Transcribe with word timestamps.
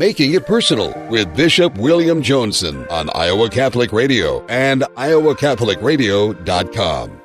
Making 0.00 0.32
It 0.32 0.46
Personal 0.46 0.94
with 1.10 1.36
Bishop 1.36 1.76
William 1.76 2.22
Joensen 2.22 2.90
on 2.90 3.10
Iowa 3.14 3.50
Catholic 3.50 3.92
Radio 3.92 4.42
and 4.46 4.80
iowacatholicradio.com. 4.96 7.19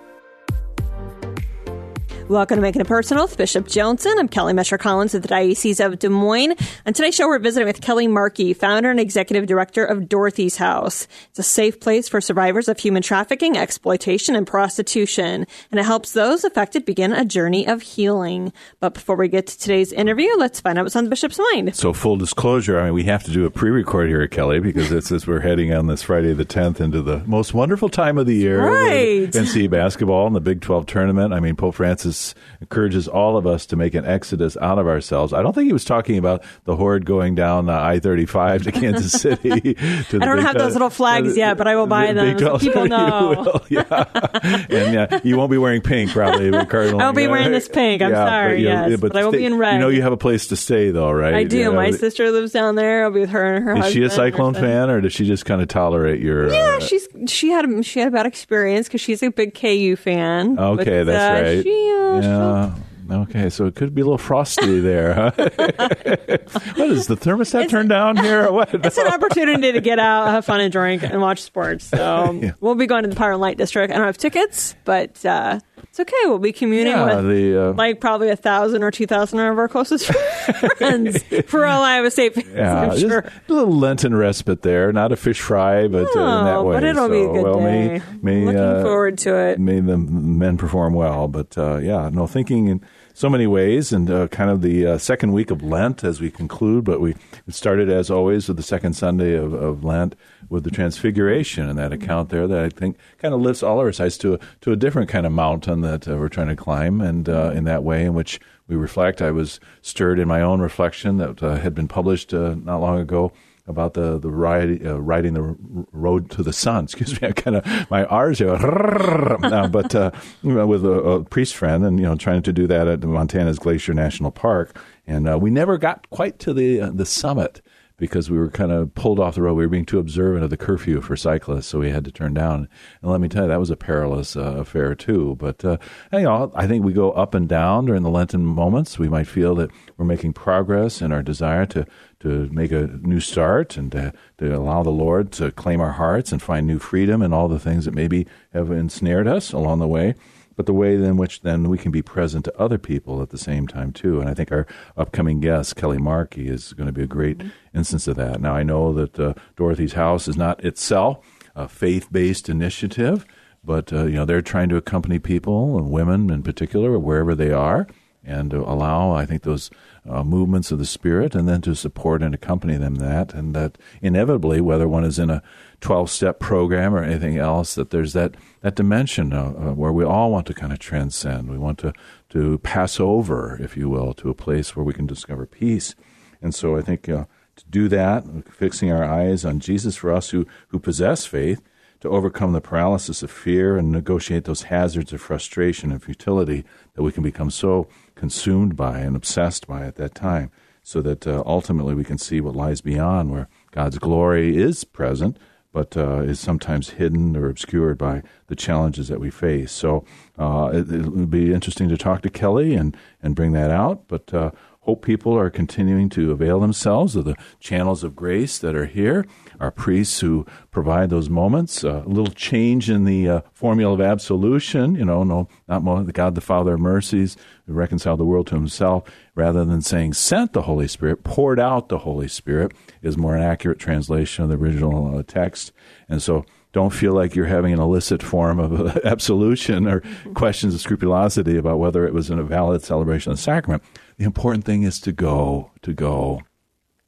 Welcome 2.27 2.55
to 2.55 2.61
Making 2.63 2.81
It 2.81 2.88
Personal 2.88 3.25
with 3.25 3.37
Bishop 3.37 3.67
Joensen. 3.67 4.17
I'm 4.17 4.27
Kelly 4.27 4.51
Mescher 4.51 4.79
Collins 4.79 5.13
of 5.13 5.21
the 5.21 5.27
Diocese 5.27 5.79
of 5.79 5.99
Des 5.99 6.09
Moines. 6.09 6.55
On 6.87 6.91
today's 6.91 7.13
show, 7.13 7.28
we're 7.28 7.37
visiting 7.37 7.67
with 7.67 7.81
Kelly 7.81 8.08
Markey, 8.08 8.55
founder 8.55 8.90
and 8.90 8.99
executive 8.99 9.46
director 9.46 9.85
of 9.85 10.09
Dorothy's 10.09 10.58
House. 10.58 11.08
It's 11.29 11.37
a 11.37 11.44
safe 11.44 11.79
place 11.79 12.09
for 12.09 12.19
survivors 12.19 12.67
of 12.67 12.79
human 12.79 13.03
trafficking, 13.03 13.59
exploitation, 13.59 14.35
and 14.35 14.47
prostitution, 14.47 15.46
and 15.69 15.79
it 15.79 15.85
helps 15.85 16.13
those 16.13 16.44
affected 16.44 16.84
begin 16.84 17.13
a 17.13 17.26
journey 17.26 17.67
of 17.67 17.84
healing. 17.84 18.52
But 18.80 18.95
before 18.95 19.17
we 19.17 19.27
get 19.27 19.45
to 19.45 19.59
today's 19.59 19.94
interview, 19.94 20.31
let's 20.35 20.59
find 20.59 20.80
out 20.80 20.85
what's 20.85 20.95
on 20.95 21.03
the 21.03 21.12
Bishop's 21.12 21.38
mind. 21.53 21.76
So, 21.76 21.94
full 21.94 22.17
disclosure, 22.17 22.80
I 22.80 22.85
mean, 22.85 22.95
we 22.95 23.03
have 23.03 23.23
to 23.26 23.31
do 23.31 23.45
a 23.45 23.52
pre-record 23.52 24.09
here 24.09 24.23
at 24.23 24.31
Kelly 24.31 24.59
because 24.59 24.92
it's 24.92 25.12
as 25.12 25.28
we're 25.28 25.42
heading 25.42 25.72
on 25.76 25.86
this 25.86 26.02
Friday 26.02 26.34
the 26.34 26.44
10th 26.44 26.81
into 26.81 27.03
the 27.03 27.20
most 27.28 27.53
wonderful 27.53 27.88
time 27.88 28.17
of 28.17 28.26
the 28.26 28.36
year. 28.36 28.66
Right. 28.66 29.30
NCAA 29.30 29.70
basketball 29.70 30.26
and 30.26 30.36
the 30.36 30.42
Big 30.42 30.62
12 30.62 30.88
tournament. 30.88 31.31
I 31.31 31.39
mean, 31.39 31.55
Pope 31.55 31.76
Francis 31.76 32.15
encourages 32.62 33.08
all 33.08 33.38
of 33.38 33.46
us 33.46 33.66
to 33.68 33.76
make 33.76 33.94
an 33.94 34.05
exodus 34.05 34.58
out 34.58 34.80
of 34.80 34.88
ourselves. 34.88 35.34
I 35.34 35.42
don't 35.42 35.54
think 35.54 35.68
he 35.68 35.73
was 35.73 35.86
talking 35.86 36.18
about 36.18 36.44
the 36.66 36.76
horde 36.76 37.06
going 37.06 37.36
down 37.36 37.70
uh, 37.70 37.80
I 37.80 38.00
35 38.00 38.64
to 38.64 38.72
Kansas 38.73 39.12
City. 39.12 39.76
to 39.76 40.20
I 40.22 40.26
don't 40.26 40.40
have 40.40 40.58
those 40.58 40.73
little 40.73 40.90
flags 40.90 41.38
yet, 41.38 41.58
but 41.58 41.68
I 41.68 41.76
will 41.76 41.88
buy 41.88 42.14
them 42.14 42.38
so 42.40 42.58
people 42.58 42.88
know. 42.88 43.62
yeah. 43.70 44.06
and 44.44 44.94
yeah, 44.94 45.20
you 45.23 45.38
won't 45.38 45.52
be 45.52 45.58
wearing 45.58 45.82
pink, 45.82 46.12
probably. 46.12 46.52
Cardinal. 46.66 47.02
I'll 47.02 47.14
be 47.14 47.28
wearing 47.28 47.52
this 47.52 47.68
pink. 47.68 48.02
I'm 48.02 48.12
yeah, 48.12 48.26
sorry. 48.26 48.56
But, 48.56 48.62
yes, 48.62 49.00
but, 49.00 49.14
but, 49.14 49.22
I 49.22 49.23
will 49.23 49.32
stay, 49.32 49.40
be 49.40 49.45
in 49.45 49.58
red. 49.58 49.73
You 49.73 49.80
know, 49.80 49.90
you 49.90 50.02
have 50.02 50.14
a 50.14 50.18
place 50.18 50.48
to 50.48 50.56
stay, 50.56 50.92
though, 50.92 51.12
right? 51.12 51.34
I 51.34 51.44
do. 51.44 51.58
You 51.58 51.64
know, 51.66 51.73
My 51.73 51.92
sister 51.92 52.32
lives 52.32 52.52
down 52.52 52.76
there. 52.76 53.06
I'll 53.06 53.12
be 53.12 53.22
with 53.22 53.30
her 53.32 53.56
and 53.56 53.66
her 53.66 53.73
Is 53.73 53.84
husband. 53.84 53.94
she 53.94 54.04
a 54.04 54.09
Cyclone 54.09 54.54
fan, 54.54 54.90
or 54.90 55.02
does 55.02 55.14
she 55.14 55.26
just 55.26 55.45
kind 55.45 55.62
of 55.62 55.68
tolerate 55.68 56.22
your? 56.22 56.52
Yeah, 56.52 56.78
uh, 56.78 56.80
she's 56.80 57.08
she 57.28 57.50
had 57.50 57.70
a, 57.70 57.84
she 57.84 58.00
had 58.00 58.09
a 58.09 58.11
bad 58.11 58.26
experience 58.26 58.88
because 58.88 59.02
she's 59.02 59.22
a 59.23 59.30
big 59.30 59.54
KU 59.54 59.95
fan. 59.95 60.58
Okay, 60.59 61.04
but, 61.04 61.06
that's 61.06 61.39
uh, 61.39 61.44
right. 61.44 61.64
She, 61.64 61.92
uh, 61.92 62.05
yeah. 62.22 62.75
Okay, 63.11 63.52
so 63.52 63.66
it 63.67 63.75
could 63.75 63.94
be 63.94 64.02
a 64.02 64.03
little 64.03 64.17
frosty 64.17 64.80
there. 64.80 65.14
Huh? 65.14 65.31
what 65.38 66.89
is 66.89 67.06
the 67.06 67.16
thermostat 67.16 67.56
It's- 67.66 67.70
turned 67.72 67.89
down 67.89 68.17
here? 68.17 68.45
Or 68.48 68.52
what? 68.52 68.73
It's 68.73 68.98
an 68.98 69.08
opportunity 69.08 69.72
to 69.73 69.80
get 69.81 70.00
out, 70.00 70.28
have 70.30 70.44
fun, 70.44 70.59
and 70.59 70.72
drink, 70.72 71.03
and 71.03 71.22
watch 71.22 71.42
sports. 71.44 71.86
So 71.86 72.31
Yeah. 72.42 72.52
we'll 72.61 72.73
be 72.76 72.88
going 72.88 73.03
to 73.03 73.09
the 73.09 73.16
Power 73.16 73.33
and 73.33 73.42
Light 73.42 73.58
District. 73.58 73.94
I 73.94 73.98
don't 73.98 74.08
have 74.08 74.17
tickets, 74.17 74.76
but 74.86 75.23
uh, 75.23 75.59
it's 75.98 76.00
okay. 76.02 76.28
We'll 76.28 76.40
be 76.40 76.52
communing 76.52 76.92
yeah, 76.92 77.16
with 77.16 77.30
the 77.30 77.70
uh, 77.70 77.74
like 77.74 78.02
probably 78.02 78.30
a 78.30 78.36
thousand 78.36 78.84
or 78.84 78.92
two 78.92 79.08
thousand 79.08 79.40
of 79.40 79.58
our 79.58 79.70
closest 79.70 80.08
friends 80.78 81.24
for 81.46 81.66
all 81.66 81.84
Iowa 81.84 82.12
State 82.12 82.36
fans. 82.36 82.50
yeah, 82.54 82.82
I'm 82.82 82.90
just 82.92 83.02
sure. 83.02 83.20
a 83.20 83.54
little 83.54 83.74
Lenten 83.74 84.14
respite 84.14 84.62
there. 84.62 84.92
Not 84.92 85.14
a 85.14 85.16
fish 85.16 85.40
fry, 85.40 85.88
but 85.88 86.08
uh, 86.08 86.20
in 86.20 86.46
that 86.46 86.56
Oh, 86.58 86.64
way. 86.64 86.76
but 86.76 86.84
it'll 86.84 87.08
be 87.08 87.22
a 87.22 87.23
So, 87.23 87.34
good 87.34 87.44
well, 87.44 87.60
day. 87.60 88.02
May, 88.22 88.42
may, 88.42 88.46
Looking 88.46 88.60
uh, 88.60 88.84
forward 88.84 89.18
to 89.20 89.36
it. 89.38 89.60
May 89.60 89.80
the 89.80 89.98
men 89.98 90.58
perform 90.58 90.94
well, 90.96 91.30
but 91.30 91.58
uh, 91.58 91.78
yeah, 91.78 92.10
no 92.12 92.28
thinking 92.28 92.68
in 92.68 92.82
so 93.16 93.30
many 93.30 93.47
ways, 93.47 93.94
and 93.94 94.11
uh, 94.11 94.27
kind 94.27 94.49
of 94.49 94.61
the 94.61 94.85
uh, 94.85 94.97
second 94.97 95.31
week 95.31 95.49
of 95.49 95.63
Lent 95.63 96.03
as 96.03 96.19
we 96.19 96.30
conclude. 96.30 96.83
But 96.83 96.99
we 96.99 97.16
started 97.47 97.89
as 97.89 98.11
always 98.11 98.49
with 98.49 98.58
the 98.58 98.63
second 98.63 98.94
Sunday 98.94 99.35
of, 99.35 99.53
of 99.53 99.85
Lent 99.85 100.16
with 100.49 100.66
the 100.66 100.69
Transfiguration 100.69 101.69
and 101.69 101.80
that 101.80 101.93
account 101.93 102.27
there 102.30 102.45
that 102.45 102.66
I 102.66 102.67
think 102.67 102.97
kind 103.17 103.33
of 103.33 103.39
lifts 103.39 103.63
all 103.63 103.80
our 103.80 103.93
sights 103.93 104.17
to 104.19 104.33
a, 104.33 104.39
to 104.61 104.73
a 104.73 104.75
different 104.75 105.09
kind 105.09 105.25
of 105.25 105.31
mountain 105.31 105.80
that 105.80 106.09
uh, 106.09 106.17
we're 106.17 106.27
trying 106.27 106.49
to 106.49 106.58
climb, 106.58 106.99
and 106.99 107.30
uh, 107.30 107.52
in 107.55 107.63
that 107.63 107.86
way 107.86 108.03
in 108.03 108.13
which 108.13 108.38
we 108.67 108.75
reflect. 108.75 109.21
I 109.21 109.31
was 109.31 109.61
stirred 109.81 110.19
in 110.19 110.27
my 110.27 110.41
own 110.41 110.59
reflection 110.59 111.16
that 111.17 111.41
uh, 111.41 111.55
had 111.55 111.73
been 111.73 111.88
published 111.88 112.33
uh, 112.33 112.55
not 112.55 112.81
long 112.81 112.99
ago 112.99 113.31
about 113.67 113.94
the 113.94 114.19
the 114.19 114.30
ride, 114.30 114.85
uh, 114.85 115.02
riding 115.02 115.33
the 115.33 115.55
road 115.91 116.30
to 116.31 116.44
the 116.44 116.53
sun. 116.53 116.83
Excuse 116.85 117.21
me, 117.21 117.27
I 117.27 117.31
kind 117.31 117.58
of 117.58 117.89
my 117.89 118.05
R's 118.05 118.41
are, 118.41 119.45
uh, 119.45 119.67
but 119.67 119.95
uh, 119.95 120.11
you 120.43 120.53
know, 120.53 120.67
with 120.67 120.86
a, 120.86 120.92
a 120.92 121.23
priest 121.23 121.55
friend, 121.55 121.83
and 121.86 121.99
you 121.99 122.05
know, 122.05 122.15
trying 122.15 122.42
to 122.43 122.54
do 122.54 122.67
that 122.67 122.87
at 122.87 123.04
Montana's 123.04 123.59
Glacier 123.59 123.93
National 123.93 124.31
Park, 124.31 124.77
and 125.08 125.27
uh, 125.27 125.37
we 125.39 125.49
never 125.49 125.77
got 125.77 126.09
quite 126.09 126.39
to 126.39 126.54
the 126.54 126.81
uh, 126.81 126.92
the 126.93 127.05
summit 127.05 127.61
because 127.98 128.29
we 128.29 128.37
were 128.37 128.49
kind 128.49 128.71
of 128.71 128.93
pulled 128.93 129.19
off 129.19 129.35
the 129.35 129.41
road. 129.41 129.53
We 129.53 129.63
were 129.63 129.69
being 129.69 129.85
too 129.85 129.99
observant 129.99 130.43
of 130.43 130.49
the 130.49 130.57
curfew 130.57 131.01
for 131.01 131.15
cyclists, 131.15 131.67
so 131.67 131.79
we 131.79 131.91
had 131.91 132.03
to 132.05 132.11
turn 132.11 132.33
down. 132.33 132.67
And 133.01 133.11
let 133.11 133.21
me 133.21 133.29
tell 133.29 133.43
you, 133.43 133.49
that 133.49 133.59
was 133.59 133.69
a 133.69 133.77
perilous 133.77 134.35
uh, 134.35 134.57
affair 134.57 134.95
too. 134.95 135.35
But 135.39 135.63
uh, 135.63 135.77
you 136.11 136.23
know, 136.23 136.51
I 136.55 136.67
think 136.67 136.83
we 136.83 136.93
go 136.93 137.11
up 137.11 137.33
and 137.33 137.47
down 137.47 137.85
during 137.85 138.03
the 138.03 138.09
Lenten 138.09 138.45
moments. 138.45 138.99
We 138.99 139.09
might 139.09 139.27
feel 139.27 139.55
that 139.55 139.71
we're 139.97 140.05
making 140.05 140.33
progress 140.33 141.01
in 141.01 141.11
our 141.11 141.23
desire 141.23 141.65
to 141.67 141.85
to 142.21 142.49
make 142.51 142.71
a 142.71 142.87
new 142.87 143.19
start 143.19 143.77
and 143.77 143.91
to, 143.91 144.13
to 144.37 144.55
allow 144.55 144.83
the 144.83 144.89
Lord 144.89 145.31
to 145.33 145.51
claim 145.51 145.81
our 145.81 145.93
hearts 145.93 146.31
and 146.31 146.41
find 146.41 146.65
new 146.65 146.79
freedom 146.79 147.21
and 147.21 147.33
all 147.33 147.47
the 147.47 147.59
things 147.59 147.85
that 147.85 147.93
maybe 147.93 148.27
have 148.53 148.71
ensnared 148.71 149.27
us 149.27 149.51
along 149.51 149.79
the 149.79 149.87
way 149.87 150.15
but 150.55 150.65
the 150.65 150.73
way 150.73 150.95
in 150.95 151.17
which 151.17 151.41
then 151.41 151.69
we 151.69 151.77
can 151.77 151.91
be 151.91 152.01
present 152.01 152.45
to 152.45 152.59
other 152.59 152.77
people 152.77 153.21
at 153.21 153.29
the 153.29 153.37
same 153.37 153.67
time 153.67 153.91
too. 153.91 154.19
And 154.19 154.29
I 154.29 154.33
think 154.33 154.51
our 154.51 154.65
upcoming 154.95 155.39
guest, 155.39 155.75
Kelly 155.75 155.97
Markey, 155.97 156.47
is 156.47 156.73
going 156.73 156.87
to 156.87 156.93
be 156.93 157.03
a 157.03 157.07
great 157.07 157.41
instance 157.73 158.07
of 158.07 158.15
that. 158.15 158.41
Now 158.41 158.55
I 158.55 158.63
know 158.63 158.93
that 158.93 159.19
uh, 159.19 159.33
Dorothy's 159.55 159.93
House 159.93 160.27
is 160.27 160.37
not 160.37 160.63
itself 160.63 161.25
a 161.55 161.67
faith-based 161.67 162.49
initiative, 162.49 163.25
but 163.63 163.91
uh, 163.91 164.05
you 164.05 164.13
know 164.13 164.25
they're 164.25 164.41
trying 164.41 164.69
to 164.69 164.77
accompany 164.77 165.19
people 165.19 165.77
and 165.77 165.91
women 165.91 166.29
in 166.29 166.43
particular 166.43 166.97
wherever 166.97 167.35
they 167.35 167.51
are. 167.51 167.87
And 168.27 168.49
to 168.51 168.61
allow, 168.61 169.11
I 169.11 169.27
think, 169.27 169.43
those 169.43 169.69
uh, 170.09 170.23
movements 170.23 170.71
of 170.71 170.79
the 170.79 170.85
Spirit, 170.85 171.35
and 171.35 171.47
then 171.47 171.61
to 171.61 171.75
support 171.75 172.21
and 172.21 172.33
accompany 172.33 172.77
them 172.77 172.95
that, 172.95 173.33
and 173.33 173.55
that 173.55 173.77
inevitably, 174.01 174.61
whether 174.61 174.88
one 174.88 175.03
is 175.03 175.19
in 175.19 175.29
a 175.29 175.41
12 175.81 176.09
step 176.09 176.39
program 176.39 176.93
or 176.93 177.03
anything 177.03 177.38
else, 177.38 177.75
that 177.75 177.89
there's 177.89 178.13
that, 178.13 178.35
that 178.61 178.75
dimension 178.75 179.33
uh, 179.33 179.73
where 179.73 179.91
we 179.91 180.03
all 180.03 180.31
want 180.31 180.47
to 180.47 180.53
kind 180.53 180.71
of 180.71 180.79
transcend. 180.79 181.49
We 181.49 181.57
want 181.57 181.79
to, 181.79 181.93
to 182.29 182.59
pass 182.59 182.99
over, 182.99 183.57
if 183.61 183.75
you 183.75 183.89
will, 183.89 184.13
to 184.16 184.29
a 184.29 184.35
place 184.35 184.75
where 184.75 184.85
we 184.85 184.93
can 184.93 185.07
discover 185.07 185.45
peace. 185.45 185.95
And 186.41 186.53
so 186.53 186.77
I 186.77 186.81
think 186.81 187.09
uh, 187.09 187.25
to 187.55 187.66
do 187.69 187.87
that, 187.89 188.23
fixing 188.51 188.91
our 188.91 189.03
eyes 189.03 189.45
on 189.45 189.59
Jesus 189.59 189.95
for 189.95 190.11
us 190.11 190.29
who, 190.29 190.45
who 190.69 190.79
possess 190.79 191.25
faith, 191.25 191.61
to 192.01 192.09
overcome 192.09 192.51
the 192.51 192.61
paralysis 192.61 193.23
of 193.23 193.31
fear 193.31 193.77
and 193.77 193.91
negotiate 193.91 194.43
those 194.43 194.63
hazards 194.63 195.11
of 195.13 195.22
frustration 195.22 195.91
and 195.91 196.03
futility 196.03 196.63
that 196.93 197.03
we 197.03 197.11
can 197.11 197.23
become 197.23 197.49
so 197.49 197.87
consumed 198.15 198.75
by 198.75 198.99
and 198.99 199.15
obsessed 199.15 199.67
by 199.67 199.85
at 199.85 199.95
that 199.95 200.15
time, 200.15 200.51
so 200.83 201.01
that 201.01 201.27
uh, 201.27 201.43
ultimately 201.45 201.93
we 201.93 202.03
can 202.03 202.17
see 202.17 202.41
what 202.41 202.55
lies 202.55 202.81
beyond, 202.81 203.31
where 203.31 203.47
God's 203.71 203.99
glory 203.99 204.57
is 204.57 204.83
present, 204.83 205.37
but 205.71 205.97
uh, 205.97 206.21
is 206.21 206.39
sometimes 206.39 206.91
hidden 206.91 207.35
or 207.35 207.49
obscured 207.49 207.97
by 207.97 208.23
the 208.47 208.55
challenges 208.55 209.09
that 209.09 209.19
we 209.19 209.29
face. 209.29 209.71
So 209.71 210.05
uh, 210.39 210.69
it, 210.73 210.89
it 210.89 211.07
would 211.07 211.29
be 211.29 211.53
interesting 211.53 211.89
to 211.89 211.97
talk 211.97 212.21
to 212.21 212.29
Kelly 212.29 212.75
and, 212.75 212.95
and 213.21 213.35
bring 213.35 213.51
that 213.51 213.71
out, 213.71 214.07
but 214.07 214.33
uh, 214.33 214.51
hope 214.81 215.03
people 215.03 215.37
are 215.37 215.49
continuing 215.49 216.09
to 216.09 216.31
avail 216.31 216.59
themselves 216.59 217.15
of 217.15 217.25
the 217.25 217.35
channels 217.59 218.03
of 218.03 218.15
grace 218.15 218.57
that 218.59 218.75
are 218.75 218.85
here. 218.85 219.25
Our 219.59 219.71
priests 219.71 220.19
who 220.19 220.45
provide 220.71 221.09
those 221.09 221.29
moments, 221.29 221.83
uh, 221.83 222.03
a 222.05 222.09
little 222.09 222.33
change 222.33 222.89
in 222.89 223.05
the 223.05 223.29
uh, 223.29 223.41
formula 223.51 223.93
of 223.93 224.01
absolution, 224.01 224.95
you 224.95 225.05
know, 225.05 225.23
no, 225.23 225.47
not 225.67 225.83
mo- 225.83 226.03
God 226.03 226.35
the 226.35 226.41
Father 226.41 226.75
of 226.75 226.79
mercies, 226.79 227.38
who 227.66 227.73
reconciled 227.73 228.19
the 228.19 228.25
world 228.25 228.47
to 228.47 228.55
himself, 228.55 229.09
rather 229.35 229.66
than 229.66 229.81
saying 229.81 230.13
sent 230.13 230.53
the 230.53 230.63
Holy 230.63 230.88
Spirit, 230.88 231.23
poured 231.23 231.59
out 231.59 231.89
the 231.89 231.99
Holy 231.99 232.27
Spirit, 232.27 232.73
is 233.01 233.17
more 233.17 233.35
an 233.35 233.43
accurate 233.43 233.79
translation 233.79 234.43
of 234.43 234.49
the 234.49 234.57
original 234.57 235.17
uh, 235.17 235.23
text. 235.25 235.72
And 236.09 236.22
so 236.22 236.45
don't 236.75 236.91
feel 236.91 237.13
like 237.13 237.35
you're 237.35 237.45
having 237.45 237.72
an 237.72 237.79
illicit 237.79 238.22
form 238.22 238.59
of 238.59 238.97
absolution 239.05 239.87
or 239.87 240.01
questions 240.33 240.75
of 240.75 240.81
scrupulosity 240.81 241.55
about 241.55 241.79
whether 241.79 242.05
it 242.05 242.13
was 242.13 242.29
in 242.29 242.37
a 242.37 242.43
valid 242.43 242.83
celebration 242.83 243.31
of 243.31 243.37
the 243.37 243.43
sacrament. 243.43 243.81
The 244.17 244.25
important 244.25 244.66
thing 244.66 244.83
is 244.83 244.99
to 244.99 245.13
go, 245.13 245.72
to 245.83 245.93
go, 245.93 246.41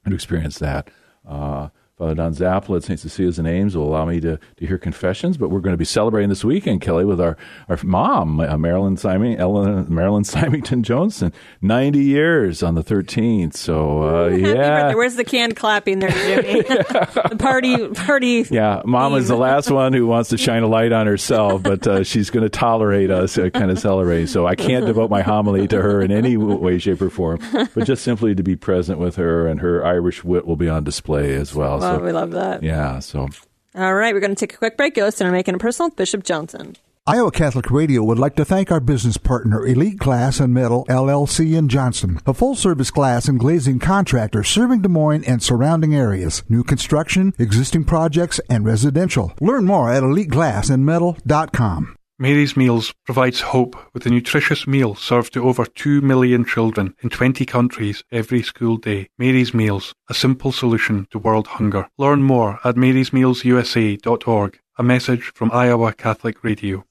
and 0.06 0.14
experience 0.14 0.58
that. 0.60 0.90
Uh, 1.26 1.68
Father 1.98 2.14
Don 2.14 2.32
Zappel 2.32 2.76
at 2.76 2.84
St. 2.84 3.00
Cecilia's 3.00 3.40
in 3.40 3.46
Ames 3.46 3.76
will 3.76 3.88
allow 3.88 4.04
me 4.04 4.20
to, 4.20 4.38
to 4.58 4.66
hear 4.66 4.78
confessions, 4.78 5.36
but 5.36 5.50
we're 5.50 5.58
going 5.58 5.72
to 5.72 5.78
be 5.78 5.84
celebrating 5.84 6.28
this 6.28 6.44
weekend, 6.44 6.80
Kelly, 6.80 7.04
with 7.04 7.20
our, 7.20 7.36
our 7.68 7.76
mom, 7.82 8.38
uh, 8.38 8.56
Marilyn 8.56 8.96
Simon, 8.96 9.36
Ellen, 9.36 9.92
Marilyn 9.92 10.22
Symington 10.38 10.84
Joensen, 10.84 11.32
90 11.60 11.98
years 11.98 12.62
on 12.62 12.76
the 12.76 12.84
13th. 12.84 13.54
So, 13.54 14.02
uh, 14.02 14.28
yeah. 14.28 14.94
Where's 14.94 15.16
the 15.16 15.24
canned 15.24 15.56
clapping 15.56 15.98
there, 15.98 16.10
Jimmy? 16.10 16.62
the 16.62 17.36
party, 17.36 17.88
party. 17.88 18.46
Yeah, 18.48 18.82
Mom 18.84 19.14
is 19.14 19.26
the 19.26 19.36
last 19.36 19.68
one 19.68 19.92
who 19.92 20.06
wants 20.06 20.30
to 20.30 20.38
shine 20.38 20.62
a 20.62 20.68
light 20.68 20.92
on 20.92 21.08
herself, 21.08 21.64
but 21.64 21.84
uh, 21.84 22.04
she's 22.04 22.30
going 22.30 22.44
to 22.44 22.48
tolerate 22.48 23.10
us 23.10 23.36
uh, 23.36 23.50
kind 23.50 23.72
of 23.72 23.78
celebrating. 23.80 24.28
So 24.28 24.46
I 24.46 24.54
can't 24.54 24.86
devote 24.86 25.10
my 25.10 25.22
homily 25.22 25.66
to 25.66 25.82
her 25.82 26.00
in 26.00 26.12
any 26.12 26.36
way, 26.36 26.78
shape, 26.78 27.02
or 27.02 27.10
form, 27.10 27.40
but 27.74 27.84
just 27.84 28.04
simply 28.04 28.36
to 28.36 28.44
be 28.44 28.54
present 28.54 29.00
with 29.00 29.16
her, 29.16 29.48
and 29.48 29.58
her 29.60 29.84
Irish 29.84 30.22
wit 30.22 30.46
will 30.46 30.56
be 30.56 30.68
on 30.68 30.84
display 30.84 31.34
as 31.34 31.52
well. 31.56 31.87
Oh, 31.88 31.98
so 31.98 32.04
we 32.04 32.12
love 32.12 32.30
that. 32.32 32.62
yeah, 32.62 32.98
so 32.98 33.28
All 33.74 33.94
right, 33.94 34.14
we're 34.14 34.20
going 34.20 34.34
to 34.34 34.46
take 34.46 34.54
a 34.54 34.58
quick 34.58 34.76
break. 34.76 34.96
You're 34.96 35.06
listening 35.06 35.28
to 35.28 35.32
Making 35.32 35.56
It 35.56 35.60
Personal 35.60 35.88
with 35.88 35.96
Bishop 35.96 36.22
Joensen. 36.24 36.76
Iowa 37.06 37.30
Catholic 37.30 37.70
Radio 37.70 38.02
would 38.04 38.18
like 38.18 38.36
to 38.36 38.44
thank 38.44 38.70
our 38.70 38.80
business 38.80 39.16
partner, 39.16 39.66
Elite 39.66 39.96
Glass 39.96 40.40
and 40.40 40.52
Metal 40.52 40.84
LLC 40.90 41.56
in 41.56 41.70
Johnston, 41.70 42.20
a 42.26 42.34
full 42.34 42.54
service 42.54 42.90
glass 42.90 43.28
and 43.28 43.40
glazing 43.40 43.78
contractor 43.78 44.44
serving 44.44 44.82
Des 44.82 44.90
Moines 44.90 45.24
and 45.24 45.42
surrounding 45.42 45.94
areas. 45.94 46.42
New 46.50 46.62
construction, 46.62 47.32
existing 47.38 47.84
projects, 47.84 48.40
and 48.50 48.66
residential. 48.66 49.32
Learn 49.40 49.64
more 49.64 49.90
at 49.90 50.02
eliteGlassandMetal.com. 50.02 51.97
Mary's 52.20 52.56
Meals 52.56 52.92
provides 53.04 53.40
hope 53.40 53.76
with 53.94 54.04
a 54.04 54.10
nutritious 54.10 54.66
meal 54.66 54.96
served 54.96 55.32
to 55.34 55.46
over 55.46 55.64
2 55.64 56.00
million 56.00 56.44
children 56.44 56.92
in 57.00 57.10
20 57.10 57.46
countries 57.46 58.02
every 58.10 58.42
school 58.42 58.76
day. 58.76 59.08
Mary's 59.18 59.54
Meals, 59.54 59.94
a 60.10 60.14
simple 60.14 60.50
solution 60.50 61.06
to 61.12 61.18
world 61.20 61.46
hunger. 61.46 61.86
Learn 61.96 62.24
more 62.24 62.58
at 62.64 62.74
marysmealsusa.org. 62.74 64.58
A 64.78 64.82
message 64.82 65.32
from 65.32 65.52
Iowa 65.52 65.92
Catholic 65.92 66.42
Radio. 66.42 66.87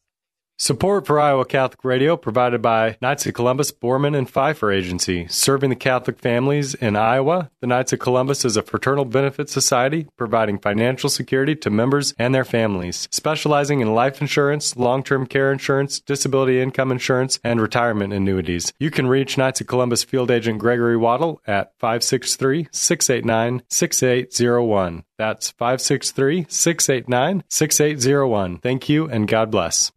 Support 0.60 1.06
for 1.06 1.20
Iowa 1.20 1.46
Catholic 1.46 1.86
Radio 1.86 2.18
provided 2.18 2.64
by 2.64 2.98
Knights 3.00 3.28
of 3.28 3.36
Columbus, 3.36 3.72
Borman, 3.72 4.18
and 4.18 4.28
Pfeiffer 4.28 4.72
Agency, 4.72 5.28
serving 5.28 5.70
the 5.70 5.76
Catholic 5.76 6.18
families 6.18 6.74
in 6.74 6.96
Iowa. 6.96 7.52
The 7.62 7.68
Knights 7.68 7.94
of 7.94 8.00
Columbus 8.00 8.44
is 8.44 8.58
a 8.58 8.64
fraternal 8.64 9.06
benefit 9.06 9.52
society 9.52 10.08
providing 10.18 10.58
financial 10.58 11.12
security 11.12 11.56
to 11.58 11.70
members 11.70 12.16
and 12.18 12.34
their 12.34 12.44
families, 12.44 13.08
specializing 13.12 13.82
in 13.82 13.94
life 13.94 14.20
insurance, 14.20 14.76
long 14.76 15.04
term 15.04 15.28
care 15.28 15.52
insurance, 15.52 16.00
disability 16.00 16.60
income 16.60 16.92
insurance, 16.92 17.40
and 17.44 17.62
retirement 17.62 18.12
annuities. 18.12 18.74
You 18.80 18.90
can 18.90 19.06
reach 19.06 19.38
Knights 19.38 19.62
of 19.62 19.68
Columbus 19.68 20.04
field 20.04 20.32
agent 20.32 20.58
Gregory 20.58 20.98
Waddle 20.98 21.40
at 21.46 21.74
563 21.78 22.70
689 22.72 23.62
6801. 23.70 25.04
That's 25.20 25.52
563 25.52 26.48
689 26.50 27.44
6801. 27.48 28.58
Thank 28.58 28.90
you 28.90 29.06
and 29.08 29.28
God 29.28 29.52
bless. 29.52 29.92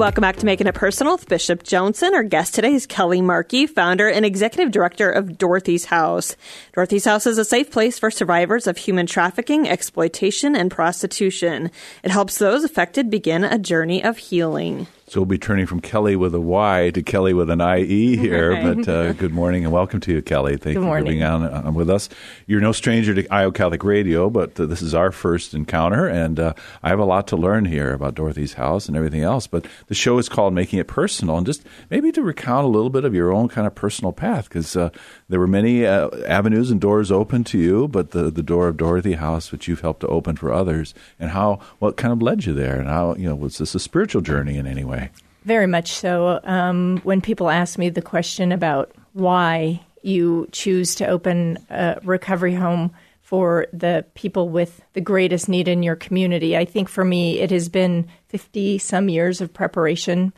Welcome 0.00 0.22
back 0.22 0.36
to 0.36 0.46
Making 0.46 0.66
It 0.66 0.74
Personal 0.74 1.16
with 1.16 1.28
Bishop 1.28 1.62
Joensen. 1.62 2.14
Our 2.14 2.22
guest 2.22 2.54
today 2.54 2.72
is 2.72 2.86
Kelly 2.86 3.20
Markey, 3.20 3.66
founder 3.66 4.08
and 4.08 4.24
executive 4.24 4.70
director 4.70 5.10
of 5.10 5.36
Dorothy's 5.36 5.84
House. 5.84 6.36
Dorothy's 6.72 7.04
House 7.04 7.26
is 7.26 7.36
a 7.36 7.44
safe 7.44 7.70
place 7.70 7.98
for 7.98 8.10
survivors 8.10 8.66
of 8.66 8.78
human 8.78 9.04
trafficking, 9.04 9.68
exploitation, 9.68 10.56
and 10.56 10.70
prostitution. 10.70 11.70
It 12.02 12.12
helps 12.12 12.38
those 12.38 12.64
affected 12.64 13.10
begin 13.10 13.44
a 13.44 13.58
journey 13.58 14.02
of 14.02 14.16
healing. 14.16 14.86
So 15.10 15.18
we'll 15.18 15.26
be 15.26 15.38
turning 15.38 15.66
from 15.66 15.80
Kelly 15.80 16.14
with 16.14 16.36
a 16.36 16.40
Y 16.40 16.92
to 16.94 17.02
Kelly 17.02 17.34
with 17.34 17.50
an 17.50 17.60
IE 17.60 18.16
here. 18.16 18.52
Right. 18.52 18.76
But 18.76 18.88
uh, 18.88 19.12
good 19.14 19.32
morning 19.32 19.64
and 19.64 19.72
welcome 19.72 19.98
to 20.02 20.12
you, 20.12 20.22
Kelly. 20.22 20.52
Thank 20.52 20.62
Good 20.62 20.74
you 20.74 20.80
for 20.82 20.86
morning. 20.86 21.04
being 21.04 21.24
on, 21.24 21.42
on 21.42 21.74
with 21.74 21.90
us. 21.90 22.08
You're 22.46 22.60
no 22.60 22.70
stranger 22.70 23.12
to 23.16 23.26
Iowa 23.26 23.50
Catholic 23.50 23.82
Radio, 23.82 24.30
but 24.30 24.60
uh, 24.60 24.66
this 24.66 24.80
is 24.82 24.94
our 24.94 25.10
first 25.10 25.52
encounter, 25.52 26.06
and 26.06 26.38
uh, 26.38 26.52
I 26.84 26.90
have 26.90 27.00
a 27.00 27.04
lot 27.04 27.26
to 27.26 27.36
learn 27.36 27.64
here 27.64 27.92
about 27.92 28.14
Dorothy's 28.14 28.52
house 28.52 28.86
and 28.86 28.96
everything 28.96 29.22
else. 29.22 29.48
But 29.48 29.66
the 29.88 29.96
show 29.96 30.16
is 30.18 30.28
called 30.28 30.54
Making 30.54 30.78
It 30.78 30.86
Personal, 30.86 31.38
and 31.38 31.44
just 31.44 31.64
maybe 31.90 32.12
to 32.12 32.22
recount 32.22 32.66
a 32.66 32.68
little 32.68 32.88
bit 32.88 33.04
of 33.04 33.12
your 33.12 33.32
own 33.32 33.48
kind 33.48 33.66
of 33.66 33.74
personal 33.74 34.12
path, 34.12 34.48
because 34.48 34.76
uh, 34.76 34.90
there 35.28 35.40
were 35.40 35.48
many 35.48 35.86
uh, 35.86 36.08
avenues 36.24 36.70
and 36.70 36.80
doors 36.80 37.10
open 37.10 37.42
to 37.42 37.58
you, 37.58 37.88
but 37.88 38.12
the, 38.12 38.30
the 38.30 38.44
door 38.44 38.68
of 38.68 38.76
Dorothy 38.76 39.14
House, 39.14 39.50
which 39.50 39.66
you've 39.66 39.80
helped 39.80 40.02
to 40.02 40.06
open 40.06 40.36
for 40.36 40.52
others, 40.52 40.94
and 41.18 41.32
how 41.32 41.58
what 41.80 41.96
kind 41.96 42.12
of 42.12 42.22
led 42.22 42.44
you 42.44 42.54
there, 42.54 42.78
and 42.78 42.88
how 42.88 43.16
you 43.16 43.28
know 43.28 43.34
was 43.34 43.58
this 43.58 43.74
a 43.74 43.80
spiritual 43.80 44.20
journey 44.20 44.56
in 44.56 44.68
any 44.68 44.84
way? 44.84 44.99
Very 45.44 45.66
much 45.66 45.92
so. 45.92 46.40
Um, 46.44 46.98
when 47.02 47.20
people 47.20 47.48
ask 47.48 47.78
me 47.78 47.88
the 47.88 48.02
question 48.02 48.52
about 48.52 48.92
why 49.12 49.80
you 50.02 50.48
choose 50.52 50.94
to 50.96 51.06
open 51.06 51.58
a 51.70 51.98
recovery 52.02 52.54
home 52.54 52.92
for 53.22 53.66
the 53.72 54.04
people 54.14 54.48
with 54.48 54.82
the 54.92 55.00
greatest 55.00 55.48
need 55.48 55.68
in 55.68 55.82
your 55.82 55.96
community, 55.96 56.56
I 56.56 56.64
think 56.64 56.88
for 56.88 57.04
me 57.04 57.38
it 57.38 57.50
has 57.50 57.68
been 57.68 58.08
50 58.28 58.78
some 58.78 59.08
years 59.08 59.40
of 59.40 59.52
preparation. 59.52 60.32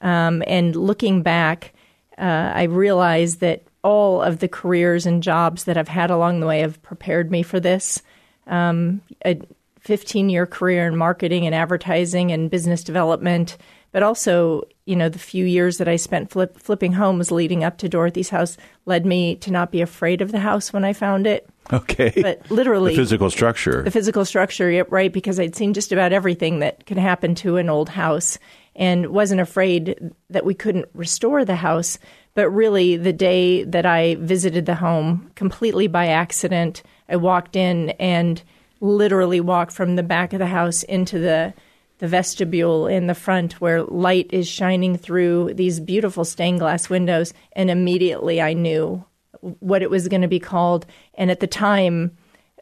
Um, 0.00 0.42
and 0.46 0.74
looking 0.74 1.22
back, 1.22 1.74
uh, 2.16 2.52
I 2.54 2.64
realize 2.64 3.36
that 3.36 3.62
all 3.84 4.22
of 4.22 4.40
the 4.40 4.48
careers 4.48 5.06
and 5.06 5.22
jobs 5.22 5.64
that 5.64 5.76
I've 5.76 5.88
had 5.88 6.10
along 6.10 6.40
the 6.40 6.46
way 6.46 6.60
have 6.60 6.82
prepared 6.82 7.30
me 7.30 7.42
for 7.42 7.60
this. 7.60 8.02
Um, 8.46 9.02
a 9.24 9.40
15 9.80 10.28
year 10.28 10.46
career 10.46 10.86
in 10.86 10.96
marketing 10.96 11.46
and 11.46 11.54
advertising 11.54 12.32
and 12.32 12.50
business 12.50 12.82
development, 12.82 13.56
but 13.92 14.02
also, 14.02 14.62
you 14.84 14.94
know, 14.96 15.08
the 15.08 15.18
few 15.18 15.44
years 15.44 15.78
that 15.78 15.88
I 15.88 15.96
spent 15.96 16.30
flip, 16.30 16.58
flipping 16.58 16.92
homes 16.92 17.30
leading 17.30 17.64
up 17.64 17.78
to 17.78 17.88
Dorothy's 17.88 18.30
house 18.30 18.56
led 18.86 19.06
me 19.06 19.36
to 19.36 19.50
not 19.50 19.70
be 19.70 19.80
afraid 19.80 20.20
of 20.20 20.32
the 20.32 20.40
house 20.40 20.72
when 20.72 20.84
I 20.84 20.92
found 20.92 21.26
it. 21.26 21.48
Okay, 21.72 22.12
But 22.22 22.50
literally, 22.50 22.92
the 22.94 23.02
physical 23.02 23.30
structure. 23.30 23.82
the 23.82 23.90
physical 23.90 24.24
structure, 24.24 24.70
yep, 24.70 24.90
right, 24.90 25.12
because 25.12 25.38
I'd 25.38 25.54
seen 25.54 25.74
just 25.74 25.92
about 25.92 26.12
everything 26.14 26.60
that 26.60 26.86
could 26.86 26.96
happen 26.96 27.34
to 27.36 27.58
an 27.58 27.68
old 27.68 27.90
house 27.90 28.38
and 28.74 29.08
wasn't 29.08 29.40
afraid 29.42 29.98
that 30.30 30.46
we 30.46 30.54
couldn't 30.54 30.86
restore 30.94 31.44
the 31.44 31.56
house. 31.56 31.98
But 32.34 32.48
really, 32.50 32.96
the 32.96 33.12
day 33.12 33.64
that 33.64 33.84
I 33.84 34.14
visited 34.14 34.64
the 34.64 34.76
home, 34.76 35.30
completely 35.34 35.88
by 35.88 36.06
accident, 36.06 36.82
I 37.08 37.16
walked 37.16 37.54
in 37.56 37.90
and 37.98 38.42
literally 38.80 39.40
walked 39.40 39.72
from 39.72 39.96
the 39.96 40.02
back 40.02 40.32
of 40.32 40.38
the 40.38 40.46
house 40.46 40.84
into 40.84 41.18
the 41.18 41.52
the 41.98 42.08
vestibule 42.08 42.86
in 42.86 43.06
the 43.06 43.14
front 43.14 43.60
where 43.60 43.82
light 43.82 44.28
is 44.32 44.48
shining 44.48 44.96
through 44.96 45.52
these 45.54 45.80
beautiful 45.80 46.24
stained 46.24 46.60
glass 46.60 46.88
windows 46.88 47.32
and 47.52 47.70
immediately 47.70 48.40
I 48.40 48.52
knew 48.52 49.04
what 49.40 49.82
it 49.82 49.90
was 49.90 50.08
going 50.08 50.22
to 50.22 50.28
be 50.28 50.40
called 50.40 50.86
and 51.14 51.30
at 51.30 51.40
the 51.40 51.46
time 51.46 52.16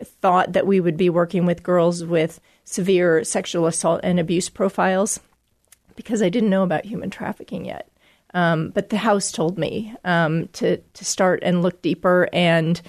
thought 0.05 0.53
that 0.53 0.67
we 0.67 0.81
would 0.81 0.97
be 0.97 1.11
working 1.11 1.47
with 1.47 1.63
girls 1.63 2.05
with 2.05 2.41
severe 2.65 3.25
sexual 3.25 3.67
assault 3.67 4.01
and 4.03 4.19
abuse 4.21 4.49
profiles 4.49 5.21
because 5.95 6.23
I 6.23 6.29
didn't 6.29 6.51
know 6.51 6.63
about 6.63 6.85
human 6.85 7.11
trafficking 7.11 7.65
yet. 7.65 7.91
Um, 8.35 8.71
but 8.71 8.91
the 8.91 8.99
house 8.99 9.33
told 9.33 9.57
me 9.57 9.95
um, 10.05 10.49
to 10.55 10.77
to 10.77 11.05
start 11.05 11.41
and 11.43 11.63
look 11.63 11.81
deeper. 11.81 12.29
And 12.33 12.81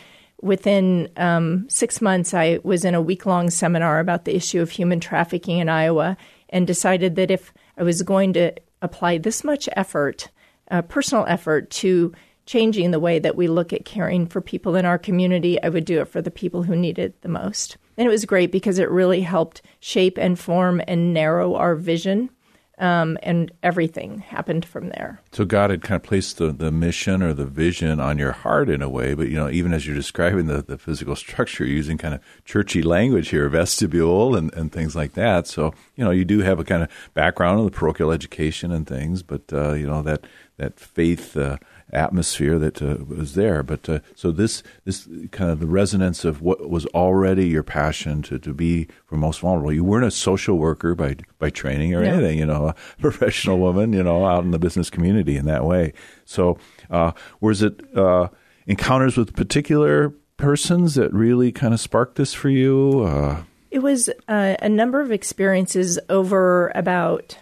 within 0.41 1.09
um, 1.15 1.69
six 1.69 2.01
months, 2.01 2.33
I 2.33 2.59
was 2.63 2.83
in 2.83 2.95
a 2.95 3.01
week 3.01 3.25
long 3.25 3.49
seminar 3.49 3.99
about 3.99 4.25
the 4.25 4.35
issue 4.35 4.61
of 4.61 4.71
human 4.71 4.99
trafficking 4.99 5.59
in 5.59 5.69
Iowa, 5.69 6.17
and 6.49 6.65
decided 6.65 7.15
that 7.15 7.31
if 7.31 7.53
I 7.77 7.83
was 7.83 8.01
going 8.01 8.33
to 8.33 8.53
apply 8.81 9.17
this 9.17 9.43
much 9.43 9.67
effort, 9.75 10.29
uh, 10.71 10.81
personal 10.83 11.25
effort, 11.27 11.69
to 11.71 12.13
changing 12.47 12.91
the 12.91 12.99
way 12.99 13.19
that 13.19 13.35
we 13.35 13.47
look 13.47 13.73
at 13.73 13.85
caring 13.85 14.25
for 14.25 14.41
people 14.41 14.75
in 14.75 14.85
our 14.85 14.97
community, 14.97 15.61
I 15.61 15.69
would 15.69 15.85
do 15.85 16.01
it 16.01 16.07
for 16.07 16.21
the 16.21 16.31
people 16.31 16.63
who 16.63 16.75
need 16.75 16.97
it 16.97 17.21
the 17.21 17.29
most. 17.29 17.77
And 17.97 18.07
it 18.07 18.09
was 18.09 18.25
great 18.25 18.51
because 18.51 18.79
it 18.79 18.89
really 18.89 19.21
helped 19.21 19.61
shape 19.79 20.17
and 20.17 20.39
form 20.39 20.81
and 20.87 21.13
narrow 21.13 21.55
our 21.55 21.75
vision. 21.75 22.31
Um, 22.79 23.17
and 23.23 23.51
everything 23.63 24.19
happened 24.19 24.63
from 24.63 24.89
there. 24.89 25.19
So 25.31 25.45
God 25.45 25.71
had 25.71 25.81
kind 25.81 25.95
of 25.95 26.03
placed 26.03 26.37
the, 26.37 26.51
the 26.51 26.71
mission 26.71 27.23
or 27.23 27.33
the 27.33 27.47
vision 27.47 27.99
on 27.99 28.19
your 28.19 28.33
heart 28.33 28.69
in 28.69 28.83
a 28.83 28.89
way, 28.89 29.15
but 29.15 29.29
you 29.29 29.35
know, 29.35 29.49
even 29.49 29.73
as 29.73 29.87
you're 29.87 29.95
describing 29.95 30.45
the, 30.45 30.61
the 30.61 30.77
physical 30.77 31.15
structure, 31.25 31.65
using 31.65 31.97
kind 31.97 32.13
of 32.13 32.21
churchy 32.45 32.83
language 32.83 33.29
here, 33.29 33.49
vestibule 33.49 34.35
and, 34.35 34.53
and 34.53 34.71
things 34.71 34.95
like 34.95 35.13
that. 35.13 35.47
So, 35.47 35.73
you 35.97 36.05
know, 36.05 36.11
you 36.11 36.23
do 36.23 36.39
have 36.39 36.59
a 36.59 36.63
kind 36.63 36.83
of 36.83 36.89
background 37.13 37.59
in 37.59 37.65
the 37.65 37.71
parochial 37.71 38.11
education 38.11 38.71
and 38.71 38.87
things, 38.87 39.23
but 39.23 39.41
uh, 39.51 39.73
you 39.73 39.85
know, 39.87 40.01
that 40.03 40.25
that 40.57 40.79
faith 40.79 41.35
uh, 41.37 41.57
atmosphere 41.91 42.57
that 42.59 42.81
uh, 42.81 42.97
was 43.05 43.33
there. 43.35 43.63
But 43.63 43.87
uh, 43.89 43.99
so 44.15 44.31
this 44.31 44.63
this 44.85 45.07
kind 45.31 45.51
of 45.51 45.59
the 45.59 45.67
resonance 45.67 46.23
of 46.23 46.41
what 46.41 46.69
was 46.69 46.85
already 46.87 47.47
your 47.47 47.63
passion 47.63 48.21
to, 48.23 48.39
to 48.39 48.53
be 48.53 48.87
for 49.05 49.15
most 49.17 49.39
vulnerable. 49.41 49.73
You 49.73 49.83
weren't 49.83 50.05
a 50.05 50.11
social 50.11 50.57
worker 50.57 50.95
by 50.95 51.17
by 51.39 51.49
training 51.49 51.93
or 51.95 52.01
No. 52.03 52.09
anything, 52.13 52.39
you 52.39 52.45
know, 52.45 52.67
a 52.69 52.75
professional 53.01 53.57
woman, 53.59 53.91
you 53.93 54.03
know, 54.03 54.25
out 54.25 54.43
in 54.43 54.51
the 54.51 54.59
business 54.59 54.89
community 54.89 55.35
in 55.35 55.45
that 55.45 55.65
way. 55.65 55.93
So 56.25 56.57
uh, 56.89 57.11
was 57.41 57.61
it 57.63 57.81
uh, 57.95 58.27
encounters 58.67 59.17
with 59.17 59.35
particular 59.35 60.13
persons 60.37 60.93
that 60.95 61.11
really 61.13 61.51
kind 61.51 61.73
of 61.73 61.79
sparked 61.79 62.15
this 62.15 62.33
for 62.33 62.49
you? 62.49 63.45
It 63.69 63.79
was 63.79 64.09
uh, 64.27 64.55
a 64.59 64.69
number 64.69 65.01
of 65.01 65.11
experiences 65.11 65.99
over 66.09 66.71
about 66.75 67.37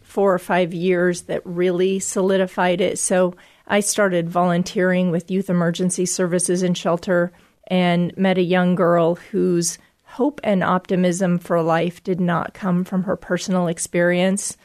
four 0.00 0.34
or 0.34 0.38
five 0.38 0.74
years 0.74 1.22
that 1.22 1.42
really 1.44 1.98
solidified 1.98 2.80
it. 2.80 2.98
So 2.98 3.34
I 3.66 3.80
started 3.80 4.28
volunteering 4.28 5.10
with 5.10 5.30
Youth 5.30 5.50
Emergency 5.50 6.06
Services 6.06 6.62
and 6.62 6.76
Shelter 6.76 7.32
and 7.66 8.16
met 8.16 8.38
a 8.38 8.42
young 8.42 8.74
girl 8.74 9.16
whose 9.16 9.78
hope 10.04 10.40
and 10.42 10.64
optimism 10.64 11.38
for 11.38 11.62
life 11.62 12.02
did 12.02 12.20
not 12.20 12.54
come 12.54 12.82
from 12.82 13.04
her 13.04 13.16
personal 13.16 13.68
experience. 13.68 14.56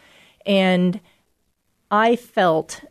And 0.45 0.99
I 1.91 2.15
felt 2.15 2.81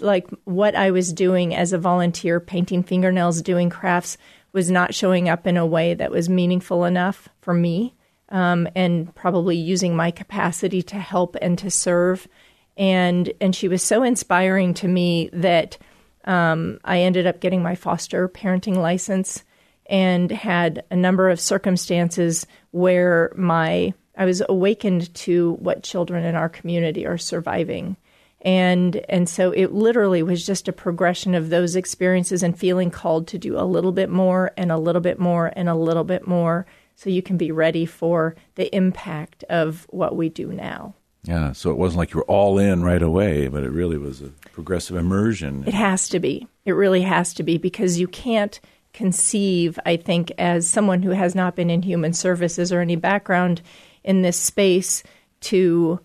like 0.00 0.26
what 0.44 0.74
I 0.74 0.90
was 0.90 1.12
doing 1.12 1.54
as 1.54 1.72
a 1.72 1.78
volunteer, 1.78 2.40
painting 2.40 2.82
fingernails, 2.82 3.42
doing 3.42 3.70
crafts, 3.70 4.16
was 4.52 4.70
not 4.70 4.94
showing 4.94 5.28
up 5.28 5.46
in 5.46 5.56
a 5.56 5.66
way 5.66 5.94
that 5.94 6.10
was 6.10 6.28
meaningful 6.28 6.84
enough 6.84 7.28
for 7.40 7.54
me, 7.54 7.94
um, 8.28 8.68
and 8.74 9.14
probably 9.14 9.56
using 9.56 9.96
my 9.96 10.10
capacity 10.10 10.82
to 10.82 10.96
help 10.96 11.36
and 11.40 11.58
to 11.58 11.70
serve. 11.70 12.28
And 12.76 13.32
and 13.40 13.54
she 13.54 13.68
was 13.68 13.82
so 13.82 14.02
inspiring 14.02 14.74
to 14.74 14.88
me 14.88 15.30
that 15.32 15.78
um, 16.24 16.78
I 16.84 17.00
ended 17.00 17.26
up 17.26 17.40
getting 17.40 17.62
my 17.62 17.74
foster 17.74 18.28
parenting 18.28 18.76
license 18.76 19.44
and 19.86 20.30
had 20.30 20.84
a 20.90 20.96
number 20.96 21.28
of 21.28 21.40
circumstances 21.40 22.46
where 22.70 23.32
my 23.36 23.92
I 24.16 24.24
was 24.24 24.42
awakened 24.48 25.12
to 25.14 25.54
what 25.60 25.82
children 25.82 26.24
in 26.24 26.34
our 26.34 26.48
community 26.48 27.06
are 27.06 27.18
surviving. 27.18 27.96
And 28.42 28.96
and 29.08 29.28
so 29.28 29.50
it 29.50 29.72
literally 29.72 30.22
was 30.22 30.46
just 30.46 30.68
a 30.68 30.72
progression 30.72 31.34
of 31.34 31.50
those 31.50 31.76
experiences 31.76 32.42
and 32.42 32.58
feeling 32.58 32.90
called 32.90 33.26
to 33.28 33.38
do 33.38 33.58
a 33.58 33.64
little 33.64 33.92
bit 33.92 34.08
more 34.08 34.52
and 34.56 34.72
a 34.72 34.78
little 34.78 35.02
bit 35.02 35.18
more 35.18 35.52
and 35.54 35.68
a 35.68 35.74
little 35.74 36.04
bit 36.04 36.26
more 36.26 36.66
so 36.94 37.10
you 37.10 37.22
can 37.22 37.36
be 37.36 37.50
ready 37.50 37.86
for 37.86 38.34
the 38.54 38.74
impact 38.74 39.44
of 39.44 39.86
what 39.90 40.16
we 40.16 40.28
do 40.28 40.52
now. 40.52 40.94
Yeah, 41.22 41.52
so 41.52 41.70
it 41.70 41.76
wasn't 41.76 41.98
like 41.98 42.12
you 42.12 42.18
were 42.18 42.24
all 42.24 42.58
in 42.58 42.82
right 42.82 43.02
away, 43.02 43.48
but 43.48 43.62
it 43.62 43.70
really 43.70 43.98
was 43.98 44.22
a 44.22 44.28
progressive 44.52 44.96
immersion. 44.96 45.64
It 45.66 45.74
has 45.74 46.08
to 46.10 46.18
be. 46.18 46.46
It 46.64 46.72
really 46.72 47.02
has 47.02 47.34
to 47.34 47.42
be 47.42 47.58
because 47.58 48.00
you 48.00 48.08
can't 48.08 48.58
conceive, 48.92 49.78
I 49.84 49.96
think, 49.96 50.32
as 50.38 50.68
someone 50.68 51.02
who 51.02 51.10
has 51.10 51.34
not 51.34 51.56
been 51.56 51.70
in 51.70 51.82
human 51.82 52.12
services 52.14 52.72
or 52.72 52.80
any 52.80 52.96
background 52.96 53.60
in 54.02 54.22
this 54.22 54.38
space 54.38 55.02
to 55.40 56.00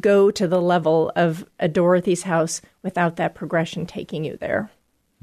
go 0.00 0.30
to 0.30 0.48
the 0.48 0.60
level 0.60 1.12
of 1.14 1.46
a 1.58 1.68
Dorothy's 1.68 2.22
house 2.22 2.60
without 2.82 3.16
that 3.16 3.34
progression 3.34 3.86
taking 3.86 4.24
you 4.24 4.36
there. 4.36 4.70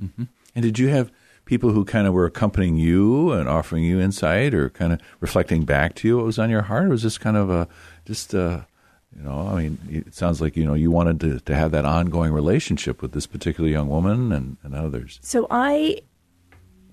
Mm-hmm. 0.01 0.23
And 0.55 0.63
did 0.63 0.77
you 0.77 0.89
have 0.89 1.11
people 1.45 1.71
who 1.71 1.83
kind 1.83 2.07
of 2.07 2.13
were 2.13 2.25
accompanying 2.25 2.77
you 2.77 3.31
and 3.31 3.49
offering 3.49 3.83
you 3.83 3.99
insight 3.99 4.53
or 4.53 4.69
kind 4.69 4.93
of 4.93 5.01
reflecting 5.19 5.63
back 5.63 5.95
to 5.95 6.07
you 6.07 6.17
what 6.17 6.25
was 6.25 6.39
on 6.39 6.49
your 6.49 6.61
heart? 6.63 6.85
Or 6.85 6.89
was 6.89 7.03
this 7.03 7.17
kind 7.17 7.37
of 7.37 7.49
a 7.49 7.67
just 8.05 8.33
a 8.33 8.67
you 9.15 9.23
know, 9.23 9.49
I 9.49 9.61
mean, 9.61 9.77
it 9.89 10.15
sounds 10.15 10.39
like 10.39 10.55
you 10.55 10.65
know 10.65 10.73
you 10.73 10.89
wanted 10.89 11.19
to, 11.21 11.39
to 11.41 11.55
have 11.55 11.71
that 11.71 11.85
ongoing 11.85 12.31
relationship 12.31 13.01
with 13.01 13.11
this 13.11 13.27
particular 13.27 13.69
young 13.69 13.89
woman 13.89 14.31
and, 14.31 14.57
and 14.63 14.73
others. 14.73 15.19
So 15.21 15.47
I 15.49 16.01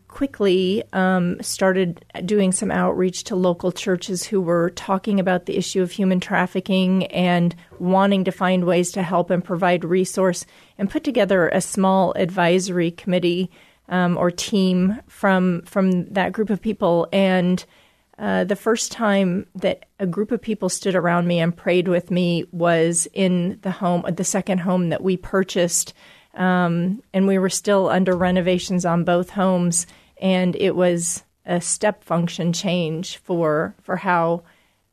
quickly 0.09 0.83
um, 0.93 1.41
started 1.43 2.05
doing 2.25 2.51
some 2.51 2.71
outreach 2.71 3.25
to 3.25 3.37
local 3.37 3.71
churches 3.71 4.25
who 4.25 4.41
were 4.41 4.71
talking 4.71 5.21
about 5.21 5.47
the 5.47 5.57
issue 5.57 5.83
of 5.83 5.93
human 5.93 6.19
trafficking 6.19 7.07
and 7.07 7.55
wanting 7.79 8.25
to 8.25 8.33
find 8.33 8.65
ways 8.65 8.91
to 8.93 9.03
help 9.03 9.31
and 9.31 9.45
provide 9.45 9.85
resource, 9.85 10.45
and 10.79 10.91
put 10.91 11.05
together 11.05 11.49
a 11.49 11.61
small 11.61 12.13
advisory 12.15 12.91
committee 12.91 13.51
um, 13.89 14.17
or 14.17 14.31
team 14.31 14.99
from 15.07 15.63
from 15.63 16.07
that 16.07 16.33
group 16.33 16.51
of 16.51 16.61
people 16.61 17.09
and 17.13 17.65
uh, 18.19 18.43
the 18.43 18.57
first 18.57 18.91
time 18.91 19.47
that 19.55 19.87
a 20.01 20.07
group 20.07 20.33
of 20.33 20.43
people 20.43 20.69
stood 20.69 20.97
around 20.97 21.29
me 21.29 21.39
and 21.39 21.57
prayed 21.57 21.87
with 21.87 22.11
me 22.11 22.45
was 22.51 23.07
in 23.13 23.59
the 23.63 23.71
home, 23.71 24.05
the 24.13 24.25
second 24.25 24.59
home 24.59 24.89
that 24.89 25.03
we 25.03 25.17
purchased. 25.17 25.95
Um, 26.39 27.03
and 27.13 27.27
we 27.27 27.39
were 27.39 27.51
still 27.51 27.89
under 27.89 28.17
renovations 28.17 28.87
on 28.87 29.05
both 29.05 29.31
homes. 29.31 29.87
And 30.21 30.57
it 30.57 30.75
was 30.75 31.25
a 31.45 31.61
step 31.61 32.05
function 32.05 32.53
change 32.53 33.19
for, 33.19 33.75
for 33.83 33.97
how 33.97 34.45